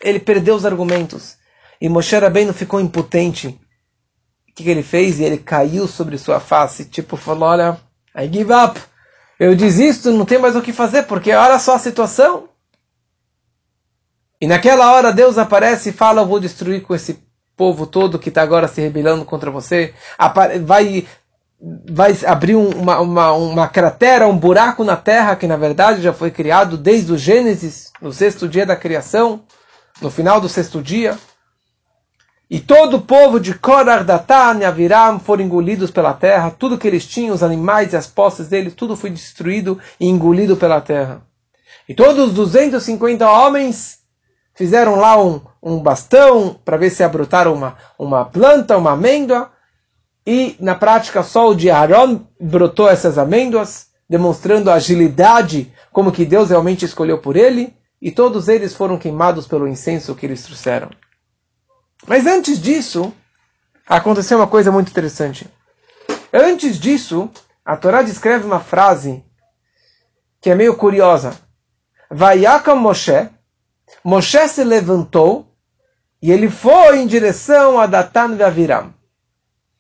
Ele 0.02 0.20
perdeu 0.20 0.56
os 0.56 0.66
argumentos. 0.66 1.38
E 1.80 1.88
Moshe 1.88 2.18
Rabbeinu 2.18 2.54
ficou 2.54 2.80
impotente. 2.82 3.48
O 3.48 4.54
que, 4.56 4.64
que 4.64 4.70
ele 4.70 4.84
fez? 4.84 5.20
E 5.20 5.24
ele 5.24 5.38
caiu 5.38 5.88
sobre 5.88 6.18
sua 6.18 6.40
face, 6.40 6.86
tipo, 6.86 7.16
falou: 7.16 7.50
Olha, 7.50 7.80
I 8.16 8.32
give 8.32 8.52
up. 8.52 8.80
eu 9.40 9.56
desisto, 9.56 10.12
não 10.12 10.26
tem 10.26 10.38
mais 10.38 10.56
o 10.56 10.62
que 10.62 10.74
fazer, 10.74 11.04
porque 11.04 11.32
olha 11.34 11.60
só 11.60 11.76
a 11.76 11.80
situação. 11.80 12.50
E 14.40 14.48
naquela 14.48 14.92
hora 14.92 15.14
Deus 15.14 15.38
aparece 15.38 15.90
e 15.90 15.94
fala: 15.94 16.22
Eu 16.22 16.28
vou 16.28 16.40
destruir 16.40 16.82
com 16.82 16.96
esse 16.96 17.25
povo 17.56 17.86
todo 17.88 18.20
que 18.20 18.30
está 18.30 18.42
agora 18.42 18.68
se 18.68 18.82
rebelando 18.82 19.26
contra 19.26 19.50
você. 19.50 19.94
Vai, 20.66 21.08
vai 21.60 22.18
abrir 22.26 22.56
uma, 22.56 23.00
uma, 23.00 23.32
uma 23.34 23.68
cratera, 23.68 24.28
um 24.28 24.38
buraco 24.38 24.84
na 24.84 24.96
terra 24.96 25.36
que 25.36 25.48
na 25.48 25.58
verdade 25.58 26.02
já 26.02 26.14
foi 26.14 26.32
criado 26.32 26.78
desde 26.78 27.12
o 27.12 27.18
Gênesis, 27.18 27.92
no 28.02 28.12
sexto 28.12 28.48
dia 28.48 28.66
da 28.66 28.76
criação, 28.76 29.44
no 30.02 30.10
final 30.10 30.42
do 30.42 30.50
sexto 30.50 30.82
dia. 30.82 31.18
E 32.48 32.60
todo 32.60 32.98
o 32.98 33.02
povo 33.02 33.40
de 33.40 33.56
Korah, 33.56 34.04
Datan 34.04 34.60
e 34.60 34.66
Aviram 34.66 35.20
foram 35.20 35.44
engolidos 35.44 35.90
pela 35.90 36.14
terra. 36.14 36.52
Tudo 36.52 36.78
que 36.78 36.88
eles 36.88 37.06
tinham, 37.06 37.34
os 37.34 37.42
animais 37.42 37.94
e 37.94 37.98
as 37.98 38.06
posses 38.06 38.48
deles, 38.48 38.76
tudo 38.76 38.96
foi 38.96 39.10
destruído 39.10 39.80
e 40.00 40.08
engolido 40.08 40.56
pela 40.56 40.80
terra. 40.80 41.24
E 41.90 41.94
todos 41.96 42.28
os 42.28 42.34
250 42.34 43.28
homens 43.28 44.00
fizeram 44.54 44.96
lá 44.96 45.22
um, 45.22 45.42
um 45.66 45.80
bastão 45.80 46.54
para 46.64 46.78
ver 46.78 46.92
se 46.92 47.04
abrotaram 47.04 47.52
uma, 47.52 47.76
uma 47.98 48.24
planta, 48.24 48.78
uma 48.78 48.92
amêndoa. 48.92 49.52
E 50.26 50.56
na 50.60 50.76
prática 50.76 51.24
só 51.24 51.50
o 51.50 51.56
de 51.56 51.72
Aaron 51.72 52.28
brotou 52.40 52.88
essas 52.88 53.18
amêndoas, 53.18 53.88
demonstrando 54.08 54.70
a 54.70 54.76
agilidade, 54.76 55.74
como 55.92 56.12
que 56.12 56.24
Deus 56.24 56.50
realmente 56.50 56.86
escolheu 56.86 57.20
por 57.20 57.36
ele. 57.36 57.76
E 58.00 58.12
todos 58.12 58.48
eles 58.48 58.76
foram 58.76 59.00
queimados 59.00 59.48
pelo 59.48 59.68
incenso 59.68 60.14
que 60.14 60.28
eles 60.28 60.44
trouxeram. 60.44 60.92
Mas 62.06 62.28
antes 62.28 62.62
disso, 62.62 63.12
aconteceu 63.88 64.38
uma 64.38 64.48
coisa 64.48 64.72
muito 64.72 64.92
interessante. 64.92 65.50
Antes 66.32 66.80
disso, 66.80 67.32
a 67.64 67.76
Torá 67.76 68.04
descreve 68.04 68.46
uma 68.46 68.60
frase 68.60 69.24
que 70.40 70.52
é 70.52 70.56
meio 70.56 70.76
curiosa. 70.76 71.36
Vaiakam 72.12 72.76
Moshe, 72.76 73.30
Moshe 74.04 74.48
se 74.48 74.64
levantou 74.64 75.55
e 76.26 76.32
ele 76.32 76.50
foi 76.50 77.00
em 77.00 77.08
direção 77.08 77.80
a 77.80 77.86
Datan 77.86 78.36
e 78.36 78.44
Aviram. 78.44 78.94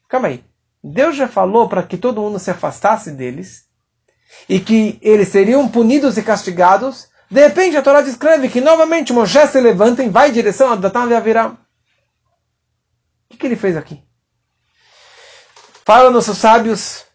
Calma 0.07 0.27
aí. 0.27 0.43
Deus 0.83 1.15
já 1.15 1.27
falou 1.27 1.67
para 1.67 1.83
que 1.83 1.97
todo 1.97 2.21
mundo 2.21 2.37
se 2.39 2.51
afastasse 2.51 3.11
deles 3.11 3.65
e 4.47 4.59
que 4.59 4.99
eles 5.01 5.29
seriam 5.29 5.67
punidos 5.67 6.17
e 6.17 6.21
castigados. 6.21 7.07
De 7.29 7.41
repente 7.41 7.75
a 7.75 7.81
Torá 7.81 8.01
descreve 8.01 8.49
que 8.49 8.61
novamente 8.61 9.11
Moshe 9.11 9.47
se 9.47 9.59
levanta 9.59 10.03
e 10.03 10.09
vai 10.09 10.29
em 10.29 10.33
direção 10.33 10.71
a 10.71 10.75
Datan 10.75 11.07
e 11.09 11.15
Aviram 11.15 11.57
que, 13.35 13.37
que 13.37 13.45
ele 13.45 13.55
fez 13.55 13.77
aqui? 13.77 14.01
Fala 15.85 16.09
nossos 16.09 16.37
sábios, 16.37 17.05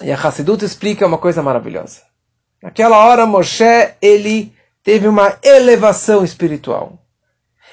e 0.00 0.10
a 0.10 0.16
Hassidut 0.16 0.64
explica 0.64 1.06
uma 1.06 1.18
coisa 1.18 1.42
maravilhosa. 1.42 2.02
Naquela 2.60 2.98
hora, 2.98 3.26
Moshe, 3.26 3.94
ele 4.00 4.52
teve 4.82 5.06
uma 5.06 5.38
elevação 5.42 6.24
espiritual. 6.24 6.98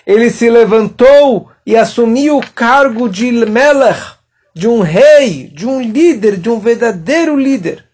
Ele 0.09 0.31
se 0.31 0.49
levantou 0.49 1.51
e 1.63 1.77
assumiu 1.77 2.39
o 2.39 2.51
cargo 2.53 3.07
de 3.07 3.31
Melech, 3.31 4.17
de 4.55 4.67
um 4.67 4.79
rei, 4.79 5.47
de 5.49 5.67
um 5.67 5.79
líder, 5.79 6.35
de 6.35 6.49
um 6.49 6.59
verdadeiro 6.59 7.37
líder, 7.37 7.87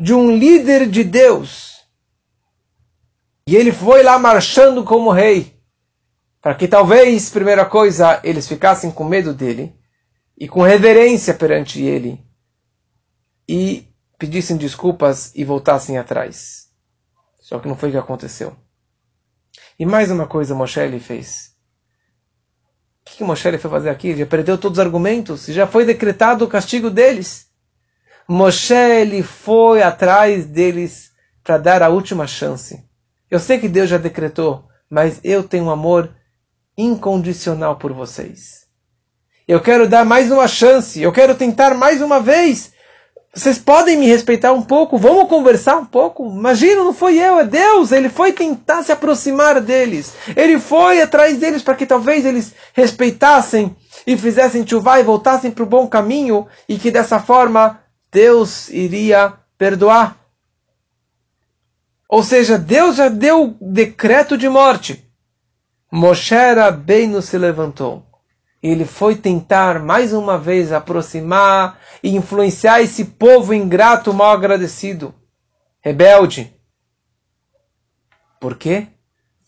de 0.00 0.12
um 0.12 0.36
líder 0.36 0.88
de 0.88 1.04
Deus. 1.04 1.76
E 3.46 3.54
ele 3.54 3.70
foi 3.70 4.02
lá 4.02 4.18
marchando 4.18 4.82
como 4.82 5.12
rei 5.12 5.56
para 6.42 6.56
que 6.56 6.66
talvez, 6.66 7.30
primeira 7.30 7.64
coisa, 7.64 8.20
eles 8.24 8.48
ficassem 8.48 8.90
com 8.90 9.04
medo 9.04 9.32
dele 9.32 9.76
e 10.36 10.48
com 10.48 10.62
reverência 10.62 11.32
perante 11.34 11.80
ele 11.80 12.20
e 13.48 13.86
pedissem 14.18 14.56
desculpas 14.56 15.32
e 15.36 15.44
voltassem 15.44 15.98
atrás. 15.98 16.66
Só 17.38 17.60
que 17.60 17.68
não 17.68 17.76
foi 17.76 17.90
o 17.90 17.92
que 17.92 17.98
aconteceu. 17.98 18.56
E 19.78 19.84
mais 19.84 20.10
uma 20.10 20.26
coisa 20.26 20.54
Moshe 20.54 20.80
ele 20.80 20.98
fez. 20.98 21.54
O 23.02 23.10
que, 23.10 23.16
que 23.18 23.24
Moshe 23.24 23.46
ele 23.46 23.58
foi 23.58 23.70
fazer 23.70 23.90
aqui? 23.90 24.08
Ele 24.08 24.20
já 24.20 24.26
perdeu 24.26 24.58
todos 24.58 24.78
os 24.78 24.84
argumentos 24.84 25.46
já 25.46 25.66
foi 25.66 25.84
decretado 25.84 26.44
o 26.44 26.48
castigo 26.48 26.90
deles. 26.90 27.46
Moshe 28.28 28.74
ele 28.74 29.22
foi 29.22 29.82
atrás 29.82 30.46
deles 30.46 31.12
para 31.44 31.58
dar 31.58 31.82
a 31.82 31.88
última 31.88 32.26
chance. 32.26 32.84
Eu 33.30 33.38
sei 33.38 33.58
que 33.58 33.68
Deus 33.68 33.88
já 33.88 33.98
decretou, 33.98 34.66
mas 34.90 35.20
eu 35.22 35.44
tenho 35.44 35.64
um 35.64 35.70
amor 35.70 36.14
incondicional 36.76 37.76
por 37.76 37.92
vocês. 37.92 38.66
Eu 39.46 39.60
quero 39.60 39.88
dar 39.88 40.04
mais 40.04 40.30
uma 40.30 40.48
chance, 40.48 41.00
eu 41.00 41.12
quero 41.12 41.34
tentar 41.34 41.74
mais 41.74 42.02
uma 42.02 42.20
vez. 42.20 42.72
Vocês 43.36 43.58
podem 43.58 43.98
me 43.98 44.06
respeitar 44.06 44.54
um 44.54 44.62
pouco? 44.62 44.96
Vamos 44.96 45.28
conversar 45.28 45.76
um 45.76 45.84
pouco? 45.84 46.26
Imagina, 46.26 46.82
não 46.82 46.94
foi 46.94 47.18
eu, 47.18 47.38
é 47.38 47.44
Deus. 47.44 47.92
Ele 47.92 48.08
foi 48.08 48.32
tentar 48.32 48.82
se 48.82 48.90
aproximar 48.90 49.60
deles. 49.60 50.14
Ele 50.34 50.58
foi 50.58 51.02
atrás 51.02 51.36
deles 51.36 51.62
para 51.62 51.74
que 51.74 51.84
talvez 51.84 52.24
eles 52.24 52.54
respeitassem 52.72 53.76
e 54.06 54.16
fizessem 54.16 54.66
chuvá 54.66 54.98
e 54.98 55.02
voltassem 55.02 55.50
para 55.50 55.64
o 55.64 55.68
bom 55.68 55.86
caminho 55.86 56.46
e 56.66 56.78
que 56.78 56.90
dessa 56.90 57.20
forma 57.20 57.78
Deus 58.10 58.70
iria 58.70 59.34
perdoar. 59.58 60.16
Ou 62.08 62.22
seja, 62.22 62.56
Deus 62.56 62.96
já 62.96 63.10
deu 63.10 63.54
decreto 63.60 64.38
de 64.38 64.48
morte. 64.48 65.06
Moshe 65.92 66.34
Rabbeinu 66.34 67.20
se 67.20 67.36
levantou. 67.36 68.05
Ele 68.68 68.84
foi 68.84 69.14
tentar 69.14 69.80
mais 69.80 70.12
uma 70.12 70.38
vez 70.38 70.72
aproximar 70.72 71.78
e 72.02 72.16
influenciar 72.16 72.80
esse 72.80 73.04
povo 73.04 73.54
ingrato, 73.54 74.12
mal 74.12 74.32
agradecido, 74.32 75.14
rebelde. 75.80 76.54
Por 78.40 78.56
quê? 78.56 78.88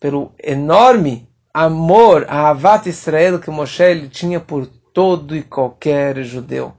Pelo 0.00 0.32
enorme 0.42 1.28
amor, 1.52 2.26
a 2.28 2.50
Avat 2.50 2.88
Israel 2.88 3.38
que 3.38 3.50
Moshe 3.50 4.08
tinha 4.08 4.38
por 4.38 4.66
todo 4.66 5.36
e 5.36 5.42
qualquer 5.42 6.22
judeu. 6.22 6.72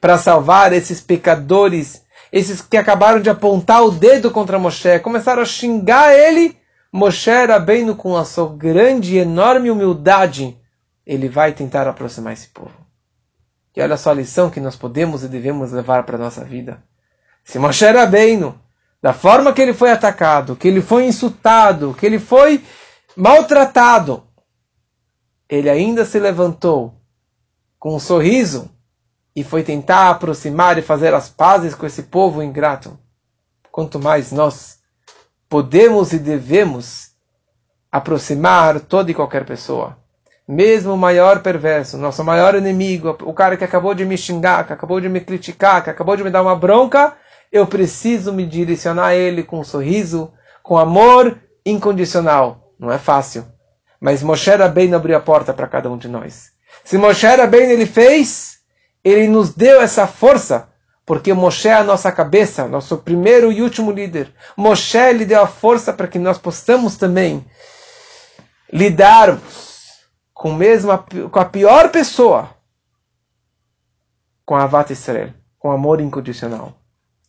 Para 0.00 0.16
salvar 0.16 0.72
esses 0.72 1.00
pecadores, 1.00 2.04
esses 2.32 2.62
que 2.62 2.76
acabaram 2.76 3.20
de 3.20 3.28
apontar 3.28 3.84
o 3.84 3.90
dedo 3.90 4.30
contra 4.30 4.58
Moshe, 4.58 4.98
começaram 5.00 5.42
a 5.42 5.46
xingar 5.46 6.14
ele 6.14 6.56
Moshe 6.92 7.28
Rabbeinu, 7.28 7.96
com 7.96 8.16
a 8.16 8.24
sua 8.24 8.54
grande 8.54 9.16
e 9.16 9.18
enorme 9.18 9.68
humildade, 9.68 10.56
ele 11.06 11.28
vai 11.28 11.52
tentar 11.52 11.86
aproximar 11.86 12.32
esse 12.32 12.48
povo. 12.48 12.84
E 13.76 13.82
olha 13.82 13.96
só 13.96 14.10
a 14.10 14.14
lição 14.14 14.50
que 14.50 14.60
nós 14.60 14.76
podemos 14.76 15.24
e 15.24 15.28
devemos 15.28 15.72
levar 15.72 16.04
para 16.04 16.16
a 16.16 16.20
nossa 16.20 16.44
vida. 16.44 16.82
Se 17.44 17.58
Moshe 17.58 17.84
Rabbeinu, 17.84 18.58
da 19.02 19.12
forma 19.12 19.52
que 19.52 19.60
ele 19.60 19.74
foi 19.74 19.90
atacado, 19.90 20.56
que 20.56 20.68
ele 20.68 20.80
foi 20.80 21.06
insultado, 21.06 21.94
que 21.94 22.06
ele 22.06 22.18
foi 22.18 22.64
maltratado, 23.16 24.22
ele 25.48 25.68
ainda 25.68 26.04
se 26.04 26.18
levantou 26.18 26.94
com 27.78 27.94
um 27.94 27.98
sorriso 27.98 28.70
e 29.36 29.44
foi 29.44 29.62
tentar 29.62 30.10
aproximar 30.10 30.78
e 30.78 30.82
fazer 30.82 31.12
as 31.12 31.28
pazes 31.28 31.74
com 31.74 31.84
esse 31.84 32.04
povo 32.04 32.42
ingrato. 32.42 32.98
Quanto 33.70 33.98
mais 33.98 34.32
nós 34.32 34.78
podemos 35.48 36.12
e 36.12 36.18
devemos 36.18 37.10
aproximar 37.90 38.80
toda 38.80 39.10
e 39.10 39.14
qualquer 39.14 39.44
pessoa. 39.44 39.98
Mesmo 40.46 40.92
o 40.92 40.96
maior 40.96 41.40
perverso, 41.40 41.96
nosso 41.96 42.22
maior 42.22 42.54
inimigo, 42.54 43.16
o 43.22 43.32
cara 43.32 43.56
que 43.56 43.64
acabou 43.64 43.94
de 43.94 44.04
me 44.04 44.18
xingar, 44.18 44.66
que 44.66 44.74
acabou 44.74 45.00
de 45.00 45.08
me 45.08 45.20
criticar, 45.20 45.82
que 45.82 45.88
acabou 45.88 46.16
de 46.16 46.22
me 46.22 46.30
dar 46.30 46.42
uma 46.42 46.54
bronca, 46.54 47.16
eu 47.50 47.66
preciso 47.66 48.30
me 48.30 48.44
direcionar 48.44 49.06
a 49.06 49.14
ele 49.14 49.42
com 49.42 49.60
um 49.60 49.64
sorriso, 49.64 50.32
com 50.62 50.76
amor 50.76 51.40
incondicional. 51.64 52.72
Não 52.78 52.92
é 52.92 52.98
fácil. 52.98 53.46
Mas 53.98 54.22
Moshe 54.22 54.50
bem 54.74 54.92
abriu 54.92 55.16
a 55.16 55.20
porta 55.20 55.54
para 55.54 55.66
cada 55.66 55.90
um 55.90 55.96
de 55.96 56.08
nós. 56.08 56.50
Se 56.84 56.98
Moshe 56.98 57.26
bem 57.46 57.70
ele 57.70 57.86
fez, 57.86 58.58
ele 59.02 59.28
nos 59.28 59.54
deu 59.54 59.80
essa 59.80 60.06
força 60.06 60.68
porque 61.06 61.32
Moshe 61.32 61.68
é 61.68 61.74
a 61.74 61.84
nossa 61.84 62.10
cabeça, 62.12 62.66
nosso 62.66 62.98
primeiro 62.98 63.50
e 63.50 63.62
último 63.62 63.90
líder. 63.90 64.32
Moshe 64.56 65.12
lhe 65.12 65.24
deu 65.24 65.42
a 65.42 65.46
força 65.46 65.92
para 65.92 66.08
que 66.08 66.18
nós 66.18 66.36
possamos 66.36 66.96
também 66.96 67.44
lidarmos 68.72 69.73
com, 70.34 70.52
mesmo 70.52 70.90
a, 70.90 70.98
com 70.98 71.38
a 71.38 71.44
pior 71.44 71.90
pessoa, 71.90 72.50
com 74.44 74.56
a 74.56 74.64
Avat 74.64 74.92
Israel, 74.92 75.32
com 75.58 75.70
amor 75.70 76.00
incondicional. 76.00 76.76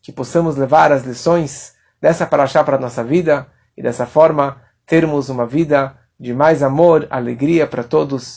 Que 0.01 0.11
possamos 0.11 0.55
levar 0.55 0.91
as 0.91 1.03
lições 1.03 1.75
dessa 2.01 2.25
paraxá 2.25 2.63
para 2.63 2.75
a 2.75 2.79
nossa 2.79 3.03
vida 3.03 3.47
e 3.77 3.81
dessa 3.81 4.05
forma 4.05 4.61
termos 4.85 5.29
uma 5.29 5.45
vida 5.45 5.97
de 6.19 6.33
mais 6.33 6.63
amor, 6.63 7.07
alegria 7.09 7.67
para 7.67 7.83
todos 7.83 8.33